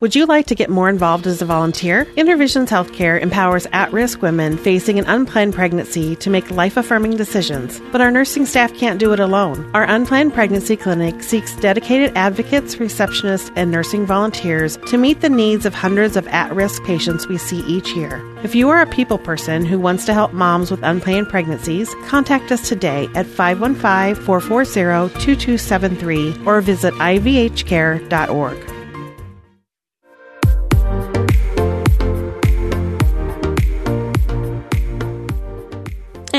Would 0.00 0.14
you 0.14 0.26
like 0.26 0.46
to 0.46 0.54
get 0.54 0.70
more 0.70 0.88
involved 0.88 1.26
as 1.26 1.42
a 1.42 1.44
volunteer? 1.44 2.04
InnerVisions 2.16 2.68
Healthcare 2.68 3.20
empowers 3.20 3.66
at 3.72 3.92
risk 3.92 4.22
women 4.22 4.56
facing 4.56 4.96
an 5.00 5.06
unplanned 5.06 5.54
pregnancy 5.54 6.14
to 6.14 6.30
make 6.30 6.52
life 6.52 6.76
affirming 6.76 7.16
decisions, 7.16 7.80
but 7.90 8.00
our 8.00 8.12
nursing 8.12 8.46
staff 8.46 8.72
can't 8.74 9.00
do 9.00 9.12
it 9.12 9.18
alone. 9.18 9.68
Our 9.74 9.82
unplanned 9.82 10.34
pregnancy 10.34 10.76
clinic 10.76 11.24
seeks 11.24 11.56
dedicated 11.56 12.16
advocates, 12.16 12.76
receptionists, 12.76 13.52
and 13.56 13.72
nursing 13.72 14.06
volunteers 14.06 14.76
to 14.86 14.98
meet 14.98 15.20
the 15.20 15.28
needs 15.28 15.66
of 15.66 15.74
hundreds 15.74 16.16
of 16.16 16.28
at 16.28 16.54
risk 16.54 16.84
patients 16.84 17.26
we 17.26 17.36
see 17.36 17.64
each 17.66 17.90
year. 17.96 18.24
If 18.44 18.54
you 18.54 18.68
are 18.68 18.80
a 18.80 18.86
people 18.86 19.18
person 19.18 19.64
who 19.64 19.80
wants 19.80 20.06
to 20.06 20.14
help 20.14 20.32
moms 20.32 20.70
with 20.70 20.84
unplanned 20.84 21.28
pregnancies, 21.28 21.92
contact 22.06 22.52
us 22.52 22.68
today 22.68 23.08
at 23.16 23.26
515 23.26 24.14
440 24.24 25.12
2273 25.14 26.46
or 26.46 26.60
visit 26.60 26.94
ivhcare.org. 26.94 28.77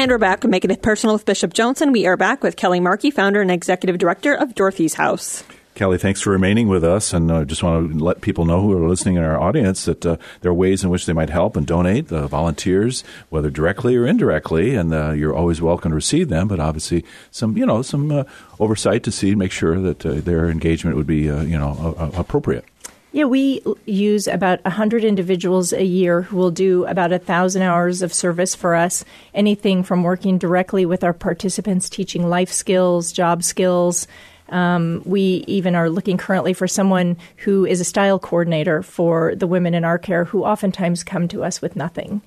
And 0.10 0.13
we're 0.15 0.28
back 0.28 0.43
making 0.43 0.72
it 0.72 0.82
personal 0.82 1.13
with 1.13 1.26
Bishop 1.26 1.54
Joensen. 1.54 1.91
We 1.93 2.08
are 2.08 2.17
back 2.17 2.41
with 2.41 2.56
Kelly 2.56 2.80
Markey, 2.80 3.12
founder 3.12 3.41
and 3.41 3.52
executive 3.52 4.00
director 4.00 4.34
of 4.34 4.56
Dorothy's 4.56 4.95
House. 4.95 5.43
Kelly, 5.76 6.00
thanks 6.00 6.19
for 6.19 6.32
remaining 6.32 6.67
with 6.67 6.84
us, 6.84 7.13
and 7.13 7.32
I 7.32 7.41
uh, 7.41 7.45
just 7.45 7.62
want 7.62 7.91
to 7.91 8.04
let 8.04 8.22
people 8.22 8.45
know 8.45 8.60
who 8.60 8.74
are 8.74 8.89
listening 8.89 9.17
in 9.17 9.24
our 9.24 9.39
audience 9.39 9.86
that 9.86 10.04
uh, 10.04 10.17
there 10.41 10.50
are 10.50 10.56
ways 10.56 10.84
in 10.84 10.89
which 10.89 11.06
they 11.06 11.13
might 11.13 11.30
help 11.30 11.56
and 11.56 11.67
donate. 11.67 12.12
Uh, 12.12 12.28
volunteers, 12.28 13.04
whether 13.30 13.52
directly 13.52 13.95
or 13.95 14.08
indirectly, 14.08 14.74
and 14.74 14.91
uh, 14.95 15.12
you're 15.12 15.36
always 15.36 15.62
welcome 15.62 15.91
to 15.91 15.95
receive 15.95 16.30
them. 16.30 16.48
But 16.48 16.60
obviously, 16.60 17.06
some 17.30 17.56
you 17.56 17.67
know 17.67 17.84
some 17.84 18.12
uh, 18.12 18.24
oversight 18.60 19.04
to 19.04 19.12
see, 19.12 19.36
make 19.36 19.52
sure 19.52 19.80
that 19.80 20.04
uh, 20.04 20.13
their 20.22 20.50
engagement 20.50 20.98
would 20.98 21.06
be 21.06 21.26
you 21.26 21.60
know 21.60 22.12
appropriate. 22.17 22.65
Yeah, 23.12 23.24
we 23.24 23.63
use 23.86 24.28
about 24.28 24.63
100 24.63 25.04
individuals 25.04 25.74
a 25.74 25.84
year 25.84 26.22
who 26.22 26.38
will 26.38 26.52
do 26.52 26.86
about 26.86 27.10
1,000 27.10 27.62
hours 27.63 28.04
of 28.04 28.13
service 28.13 28.54
for 28.54 28.76
us. 28.76 29.04
Anything 29.34 29.82
from 29.82 30.04
working 30.04 30.38
directly 30.38 30.86
with 30.86 31.04
our 31.04 31.13
participants, 31.13 31.89
teaching 31.89 32.30
life 32.30 32.52
skills, 32.52 33.12
job 33.12 33.43
skills. 33.43 34.08
Um, 34.50 35.02
we 35.06 35.43
even 35.48 35.76
are 35.76 35.89
looking 35.89 36.17
currently 36.17 36.54
for 36.54 36.67
someone 36.67 37.17
who 37.38 37.65
is 37.65 37.82
a 37.82 37.86
style 37.86 38.19
coordinator 38.19 38.84
for 38.84 39.34
the 39.36 39.48
women 39.48 39.74
in 39.74 39.84
our 39.84 39.98
care 39.98 40.26
who 40.26 40.43
oftentimes 40.43 41.04
come 41.04 41.28
to 41.30 41.43
us 41.43 41.62
with 41.62 41.76
nothing. 41.76 42.22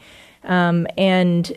Um, 0.44 0.88
and 0.98 1.56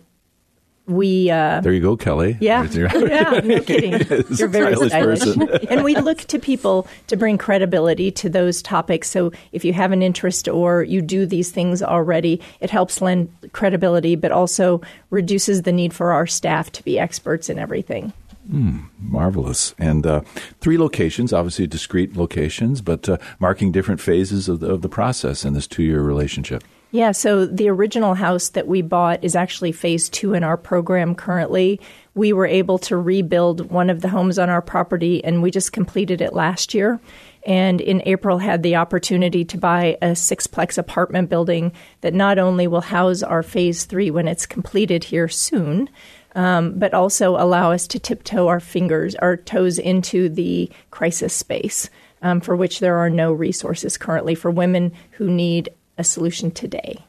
we 0.88 1.30
uh, 1.32 1.62
there 1.62 1.74
you 1.74 1.82
go 1.82 1.98
kelly. 1.98 2.38
Yeah. 2.40 2.68
Yeah 2.76 3.40
no 3.44 3.60
kidding. 3.62 3.94
You're 4.38 4.48
very 4.48 4.76
stylish, 4.76 5.22
stylish. 5.22 5.66
and 5.70 5.84
we 5.84 5.96
look 5.96 6.20
to 6.20 6.40
people 6.40 6.88
to 7.08 7.18
bring 7.18 7.38
credibility 7.38 8.12
to 8.12 8.30
those 8.30 8.62
topics. 8.62 9.10
So 9.10 9.32
if 9.52 9.66
you 9.66 9.74
have 9.74 9.92
an 9.92 10.02
interest 10.02 10.48
or 10.48 10.84
you 10.84 11.02
do 11.02 11.26
these 11.26 11.52
things 11.52 11.82
already 11.82 12.42
it 12.60 12.70
helps 12.70 13.02
lend 13.02 13.30
credibility 13.54 14.16
but 14.16 14.32
also 14.32 14.82
reduces 15.10 15.64
the 15.64 15.72
need 15.72 15.94
for 15.94 16.12
our 16.12 16.28
staff 16.28 16.72
to 16.74 16.84
be 16.84 17.00
experts 17.00 17.50
in 17.50 17.58
everything. 17.58 18.14
Mm, 18.52 18.90
marvelous. 19.00 19.74
And 19.80 20.06
uh, 20.06 20.22
three 20.62 20.78
locations, 20.78 21.34
obviously 21.34 21.68
discrete 21.68 22.16
locations, 22.16 22.82
but 22.82 23.10
uh, 23.10 23.18
marking 23.40 23.72
different 23.72 24.02
phases 24.02 24.48
of 24.48 24.60
the, 24.60 24.72
of 24.72 24.82
the 24.82 24.90
process 24.90 25.46
in 25.46 25.54
this 25.54 25.68
two 25.68 25.84
year 25.84 26.02
relationship. 26.02 26.64
Yeah, 26.96 27.12
so 27.12 27.46
the 27.46 27.68
original 27.68 28.14
house 28.14 28.48
that 28.48 28.68
we 28.68 28.82
bought 28.82 29.22
is 29.22 29.36
actually 29.36 29.74
phase 29.74 30.08
two 30.08 30.34
in 30.34 30.46
our 30.46 30.56
program 30.56 31.14
currently. 31.14 31.82
We 32.14 32.32
were 32.32 32.46
able 32.46 32.78
to 32.80 32.96
rebuild 32.96 33.70
one 33.70 33.90
of 33.90 34.00
the 34.00 34.08
homes 34.08 34.40
on 34.40 34.50
our 34.50 34.62
property, 34.62 35.22
and 35.22 35.44
we 35.44 35.52
just 35.52 35.74
completed 35.74 36.22
it 36.22 36.32
last 36.32 36.74
year. 36.74 37.02
And 37.46 37.82
in 37.82 38.02
April, 38.06 38.38
had 38.38 38.64
the 38.64 38.78
opportunity 38.78 39.44
to 39.44 39.58
buy 39.58 39.98
a 40.02 40.12
sixplex 40.12 40.78
apartment 40.78 41.30
building 41.30 41.74
that 42.00 42.14
not 42.14 42.40
only 42.40 42.66
will 42.66 42.80
house 42.80 43.22
our 43.22 43.44
phase 43.44 43.84
three 43.84 44.10
when 44.10 44.30
it's 44.30 44.46
completed 44.46 45.04
here 45.04 45.28
soon, 45.28 45.90
um, 46.34 46.80
but 46.80 46.94
also 46.94 47.36
allow 47.36 47.74
us 47.74 47.88
to 47.88 48.00
tiptoe 48.00 48.48
our 48.48 48.62
fingers, 48.62 49.16
our 49.16 49.36
toes 49.36 49.80
into 49.80 50.30
the 50.30 50.72
crisis 50.92 51.34
space. 51.34 51.90
Um, 52.22 52.40
for 52.40 52.56
which 52.56 52.80
there 52.80 52.98
are 52.98 53.10
no 53.10 53.34
resources 53.34 53.98
currently 53.98 54.34
for 54.34 54.50
women 54.50 54.94
who 55.12 55.30
need 55.30 55.70
a 55.98 56.04
solution 56.04 56.52
today. 56.52 57.04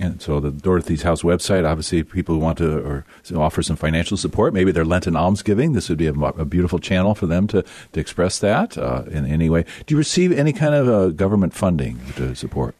And 0.00 0.20
so 0.20 0.40
the 0.40 0.50
Dorothy's 0.50 1.02
House 1.02 1.22
website, 1.22 1.68
obviously, 1.68 2.02
people 2.02 2.34
who 2.34 2.40
want 2.40 2.58
to 2.58 2.78
or 2.78 3.04
offer 3.36 3.62
some 3.62 3.76
financial 3.76 4.16
support, 4.16 4.52
maybe 4.52 4.72
they're 4.72 4.84
Lenten 4.84 5.14
almsgiving. 5.14 5.72
This 5.72 5.88
would 5.88 5.98
be 5.98 6.06
a, 6.06 6.12
a 6.12 6.44
beautiful 6.44 6.78
channel 6.78 7.14
for 7.14 7.26
them 7.26 7.46
to, 7.48 7.64
to 7.92 8.00
express 8.00 8.38
that 8.40 8.76
uh, 8.76 9.04
in 9.10 9.26
any 9.26 9.48
way. 9.48 9.64
Do 9.86 9.94
you 9.94 9.98
receive 9.98 10.32
any 10.32 10.52
kind 10.52 10.74
of 10.74 10.88
uh, 10.88 11.08
government 11.10 11.54
funding 11.54 12.00
to 12.16 12.34
support? 12.34 12.74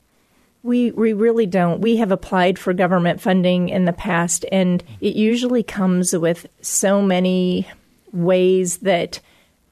We 0.63 0.93
we 0.93 1.13
really 1.13 1.45
don't. 1.45 1.83
We 1.83 1.97
have 1.97 2.11
applied 2.11 2.59
for 2.59 2.73
government 2.73 3.21
funding 3.21 3.69
in 3.69 3.85
the 3.85 3.93
past, 3.93 4.47
and 4.51 4.83
it 5.01 5.15
usually 5.15 5.63
comes 5.63 6.15
with 6.15 6.47
so 6.63 7.03
many 7.03 7.69
ways 8.13 8.79
that 8.79 9.21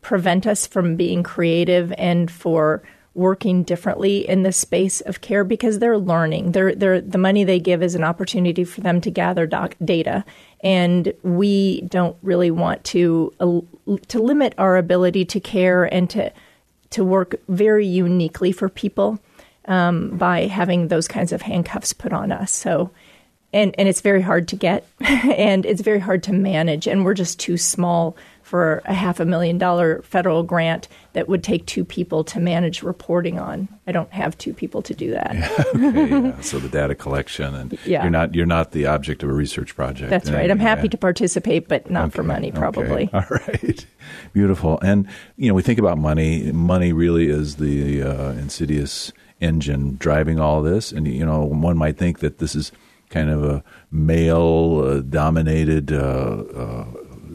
prevent 0.03 0.47
us 0.47 0.67
from 0.67 0.97
being 0.97 1.23
creative 1.23 1.95
and 1.97 2.31
for 2.31 2.83
working 3.15 3.63
differently 3.63 4.27
in 4.27 4.43
the 4.43 4.53
space 4.53 5.01
of 5.03 5.21
care 5.21 5.45
because 5.45 5.79
they're 5.79 5.99
learning. 5.99 6.53
They're, 6.53 6.75
they're, 6.75 7.01
the 7.01 7.19
money 7.19 7.45
they 7.45 7.61
give 7.61 7.83
is 7.83 7.95
an 7.95 8.05
opportunity 8.05 8.65
for 8.65 8.81
them 8.81 9.01
to 9.03 9.11
gather 9.11 9.47
doc- 9.47 9.77
data, 9.85 10.25
and 10.61 11.13
we 11.23 11.83
don't 11.83 12.17
really 12.23 12.51
want 12.51 12.85
to 12.85 13.33
uh, 13.41 13.61
to 14.09 14.23
limit 14.23 14.55
our 14.59 14.77
ability 14.77 15.25
to 15.27 15.41
care 15.41 15.85
and 15.85 16.09
to 16.11 16.33
to 16.91 17.05
work 17.05 17.35
very 17.49 17.87
uniquely 17.87 18.53
for 18.53 18.69
people 18.69 19.19
um, 19.67 20.17
by 20.17 20.47
having 20.47 20.89
those 20.89 21.09
kinds 21.09 21.33
of 21.33 21.43
handcuffs 21.43 21.93
put 21.93 22.13
on 22.13 22.33
us. 22.33 22.53
So. 22.53 22.91
And, 23.55 23.75
and 23.77 23.87
it's 23.87 24.01
very 24.01 24.23
hard 24.23 24.49
to 24.49 24.57
get, 24.57 24.87
and 25.01 25.67
it's 25.67 25.83
very 25.83 25.99
hard 25.99 26.23
to 26.23 26.33
manage, 26.33 26.87
and 26.87 27.05
we're 27.05 27.13
just 27.13 27.39
too 27.39 27.59
small 27.59 28.17
for 28.53 28.83
a 28.85 28.93
half 28.93 29.19
a 29.19 29.25
million 29.25 29.57
dollar 29.57 30.03
federal 30.03 30.43
grant 30.43 30.87
that 31.15 31.27
would 31.27 31.43
take 31.43 31.65
two 31.65 31.87
people 31.87 32.23
to 32.23 32.39
manage 32.39 32.83
reporting 32.83 33.39
on. 33.39 33.67
I 33.87 33.93
don't 33.93 34.13
have 34.13 34.37
two 34.37 34.53
people 34.53 34.83
to 34.83 34.93
do 34.93 35.11
that. 35.13 35.35
Yeah, 35.35 35.65
okay, 35.89 36.11
yeah. 36.11 36.41
So 36.43 36.59
the 36.59 36.69
data 36.69 36.95
collection 36.95 37.55
and 37.55 37.79
yeah. 37.87 38.03
you're 38.03 38.11
not 38.11 38.35
you're 38.35 38.45
not 38.45 38.73
the 38.73 38.85
object 38.85 39.23
of 39.23 39.31
a 39.31 39.33
research 39.33 39.75
project. 39.75 40.11
That's 40.11 40.31
right. 40.31 40.51
I'm 40.51 40.59
happy 40.59 40.91
to 40.91 40.99
participate, 40.99 41.67
but 41.67 41.91
not 41.91 42.09
okay, 42.09 42.17
for 42.17 42.25
money, 42.25 42.53
probably. 42.53 43.05
Okay. 43.05 43.11
All 43.15 43.25
right, 43.31 43.87
beautiful. 44.35 44.79
And 44.83 45.09
you 45.39 45.49
know, 45.49 45.55
we 45.55 45.63
think 45.63 45.79
about 45.79 45.97
money. 45.97 46.53
Money 46.53 46.93
really 46.93 47.31
is 47.31 47.57
the 47.57 48.03
uh, 48.03 48.33
insidious 48.33 49.15
engine 49.41 49.97
driving 49.97 50.41
all 50.41 50.61
this. 50.61 50.93
And 50.93 51.09
you 51.09 51.25
know, 51.25 51.43
one 51.43 51.79
might 51.79 51.97
think 51.97 52.19
that 52.19 52.37
this 52.37 52.55
is 52.55 52.71
kind 53.09 53.31
of 53.31 53.43
a 53.45 53.65
male 53.91 54.83
uh, 54.85 55.01
dominated 55.01 55.91
uh, 55.91 56.45
uh 56.55 56.87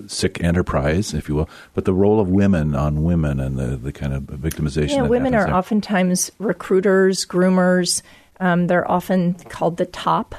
sick 0.07 0.43
enterprise, 0.43 1.13
if 1.13 1.29
you 1.29 1.35
will, 1.35 1.49
but 1.73 1.85
the 1.85 1.93
role 1.93 2.19
of 2.19 2.29
women 2.29 2.75
on 2.75 3.03
women 3.03 3.39
and 3.39 3.57
the, 3.57 3.77
the 3.77 3.91
kind 3.91 4.13
of 4.13 4.23
victimization. 4.23 4.95
Yeah, 4.95 5.01
women 5.03 5.35
are 5.35 5.45
there. 5.45 5.55
oftentimes 5.55 6.31
recruiters, 6.39 7.25
groomers. 7.25 8.01
Um, 8.39 8.67
they're 8.67 8.89
often 8.89 9.35
called 9.35 9.77
the 9.77 9.85
top 9.85 10.35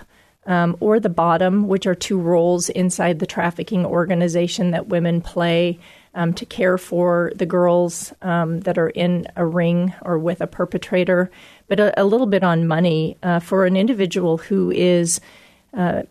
um, 0.46 0.76
or 0.80 0.98
the 0.98 1.10
bottom, 1.10 1.68
which 1.68 1.86
are 1.86 1.94
two 1.94 2.18
roles 2.18 2.68
inside 2.70 3.18
the 3.18 3.26
trafficking 3.26 3.84
organization 3.84 4.70
that 4.70 4.88
women 4.88 5.20
play 5.20 5.78
um, 6.14 6.32
to 6.34 6.46
care 6.46 6.78
for 6.78 7.32
the 7.36 7.46
girls 7.46 8.12
um, 8.22 8.60
that 8.60 8.78
are 8.78 8.88
in 8.88 9.26
a 9.36 9.44
ring 9.44 9.94
or 10.02 10.18
with 10.18 10.40
a 10.40 10.46
perpetrator. 10.46 11.30
But 11.68 11.80
a, 11.80 12.02
a 12.02 12.04
little 12.04 12.26
bit 12.26 12.42
on 12.42 12.66
money 12.66 13.16
uh, 13.22 13.40
for 13.40 13.66
an 13.66 13.76
individual 13.76 14.38
who 14.38 14.70
is 14.70 15.20
uh, 15.74 16.02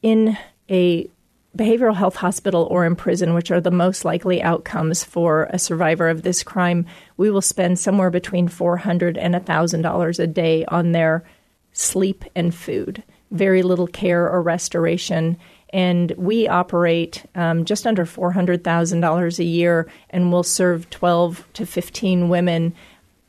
in 0.00 0.38
a 0.70 1.10
behavioral 1.56 1.96
health 1.96 2.16
hospital 2.16 2.68
or 2.70 2.84
in 2.84 2.94
prison, 2.94 3.34
which 3.34 3.50
are 3.50 3.60
the 3.60 3.70
most 3.70 4.04
likely 4.04 4.42
outcomes 4.42 5.02
for 5.02 5.48
a 5.50 5.58
survivor 5.58 6.08
of 6.08 6.22
this 6.22 6.42
crime, 6.42 6.86
we 7.16 7.30
will 7.30 7.42
spend 7.42 7.78
somewhere 7.78 8.10
between 8.10 8.48
$400 8.48 9.16
and 9.18 9.34
$1,000 9.34 10.18
a 10.18 10.26
day 10.26 10.64
on 10.66 10.92
their 10.92 11.24
sleep 11.72 12.24
and 12.34 12.54
food. 12.54 13.02
Very 13.30 13.62
little 13.62 13.86
care 13.86 14.28
or 14.28 14.42
restoration. 14.42 15.36
And 15.70 16.12
we 16.12 16.48
operate 16.48 17.24
um, 17.34 17.64
just 17.64 17.86
under 17.86 18.06
$400,000 18.06 19.38
a 19.38 19.44
year 19.44 19.90
and 20.10 20.32
we'll 20.32 20.42
serve 20.42 20.88
12 20.90 21.46
to 21.54 21.66
15 21.66 22.28
women. 22.28 22.74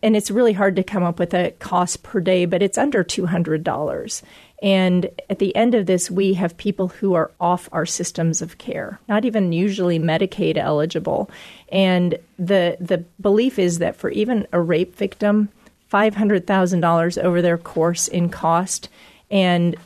And 0.01 0.15
it's 0.15 0.32
really 0.32 0.53
hard 0.53 0.77
to 0.77 0.84
come 0.84 1.03
up 1.03 1.19
with 1.19 1.34
a 1.34 1.51
cost 1.60 2.03
per 2.03 2.21
day, 2.21 2.45
but 2.45 2.62
it's 2.62 2.77
under 2.77 3.03
$200. 3.03 4.21
And 4.61 5.09
at 5.29 5.39
the 5.39 5.55
end 5.55 5.73
of 5.73 5.85
this, 5.85 6.11
we 6.11 6.33
have 6.33 6.57
people 6.57 6.89
who 6.89 7.13
are 7.13 7.31
off 7.39 7.69
our 7.71 7.85
systems 7.85 8.41
of 8.41 8.57
care, 8.57 8.99
not 9.07 9.23
even 9.23 9.53
usually 9.53 9.99
Medicaid 9.99 10.57
eligible. 10.57 11.29
And 11.71 12.17
the 12.37 12.77
the 12.79 13.05
belief 13.21 13.57
is 13.57 13.79
that 13.79 13.95
for 13.95 14.09
even 14.09 14.47
a 14.51 14.59
rape 14.59 14.95
victim, 14.95 15.49
five 15.87 16.15
hundred 16.15 16.45
thousand 16.45 16.81
dollars 16.81 17.17
over 17.17 17.41
their 17.41 17.57
course 17.57 18.07
in 18.09 18.29
cost, 18.29 18.89
and 19.31 19.77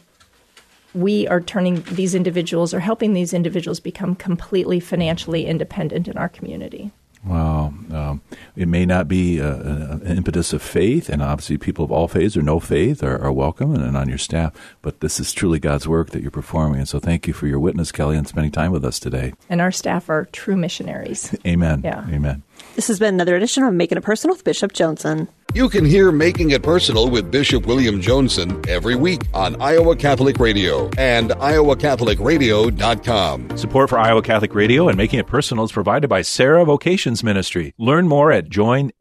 we 0.96 1.28
are 1.28 1.42
turning 1.42 1.84
these 1.84 2.16
individuals 2.16 2.74
or 2.74 2.80
helping 2.80 3.14
these 3.14 3.34
individuals 3.34 3.80
become 3.80 4.16
completely 4.16 4.80
financially 4.80 5.46
independent 5.46 6.08
in 6.08 6.18
our 6.18 6.30
community. 6.30 6.92
Wow. 7.26 7.74
Um, 7.92 8.22
it 8.56 8.68
may 8.68 8.86
not 8.86 9.08
be 9.08 9.40
a, 9.40 9.54
an 9.54 10.18
impetus 10.18 10.52
of 10.52 10.62
faith, 10.62 11.08
and 11.08 11.22
obviously 11.22 11.58
people 11.58 11.86
of 11.86 11.92
all 11.92 12.08
faiths 12.08 12.36
or 12.36 12.42
no 12.42 12.60
faith 12.60 13.02
are, 13.02 13.18
are 13.20 13.32
welcome 13.32 13.74
and, 13.74 13.84
and, 13.84 13.96
on 13.96 14.10
your 14.10 14.18
staff, 14.18 14.54
but 14.82 15.00
this 15.00 15.20
is 15.20 15.32
truly 15.32 15.60
God's 15.60 15.88
work 15.88 16.10
that 16.10 16.22
you're 16.22 16.32
performing. 16.32 16.80
And 16.80 16.90
so 16.90 17.00
thank 17.00 17.28
you 17.28 17.34
for 17.34 17.48
your 17.48 17.60
witness, 17.60 17.92
Kelly, 17.92 18.18
and 18.18 18.28
spending 18.28 18.52
time 18.52 18.72
with 18.72 18.84
us 18.84 19.00
today. 19.00 19.34
And 19.50 19.62
our 19.62 19.72
staff 19.72 20.10
are 20.10 20.26
true 20.32 20.58
missionaries. 20.58 21.36
Amen. 21.48 21.82
Yeah. 21.84 22.06
Amen. 22.10 22.44
This 22.76 22.88
has 22.88 23.00
been 23.00 23.14
another 23.14 23.36
edition 23.36 23.64
of 23.64 23.74
Making 23.74 24.00
It 24.00 24.04
Personal 24.04 24.36
with 24.36 24.44
Bishop 24.44 24.74
Joensen. 24.74 25.28
You 25.54 25.70
can 25.70 25.86
hear 25.86 26.12
Making 26.12 26.50
It 26.50 26.64
Personal 26.64 27.10
with 27.10 27.32
Bishop 27.32 27.66
William 27.68 28.02
Joensen 28.02 28.68
every 28.68 28.96
week 28.96 29.22
on 29.34 29.62
Iowa 29.62 29.96
Catholic 29.96 30.40
Radio 30.40 30.90
and 30.98 31.30
iowacatholicradio.com. 31.30 33.58
Support 33.58 33.90
for 33.90 34.00
Iowa 34.00 34.22
Catholic 34.24 34.56
Radio 34.56 34.88
and 34.88 34.98
Making 34.98 35.20
It 35.20 35.28
Personal 35.28 35.66
is 35.66 35.72
provided 35.72 36.08
by 36.08 36.24
Serra 36.24 36.66
Vocations 36.66 37.24
Ministry. 37.24 37.76
Learn 37.78 38.08
more 38.08 38.32
at 38.32 38.50
joinserra.org. 38.50 38.94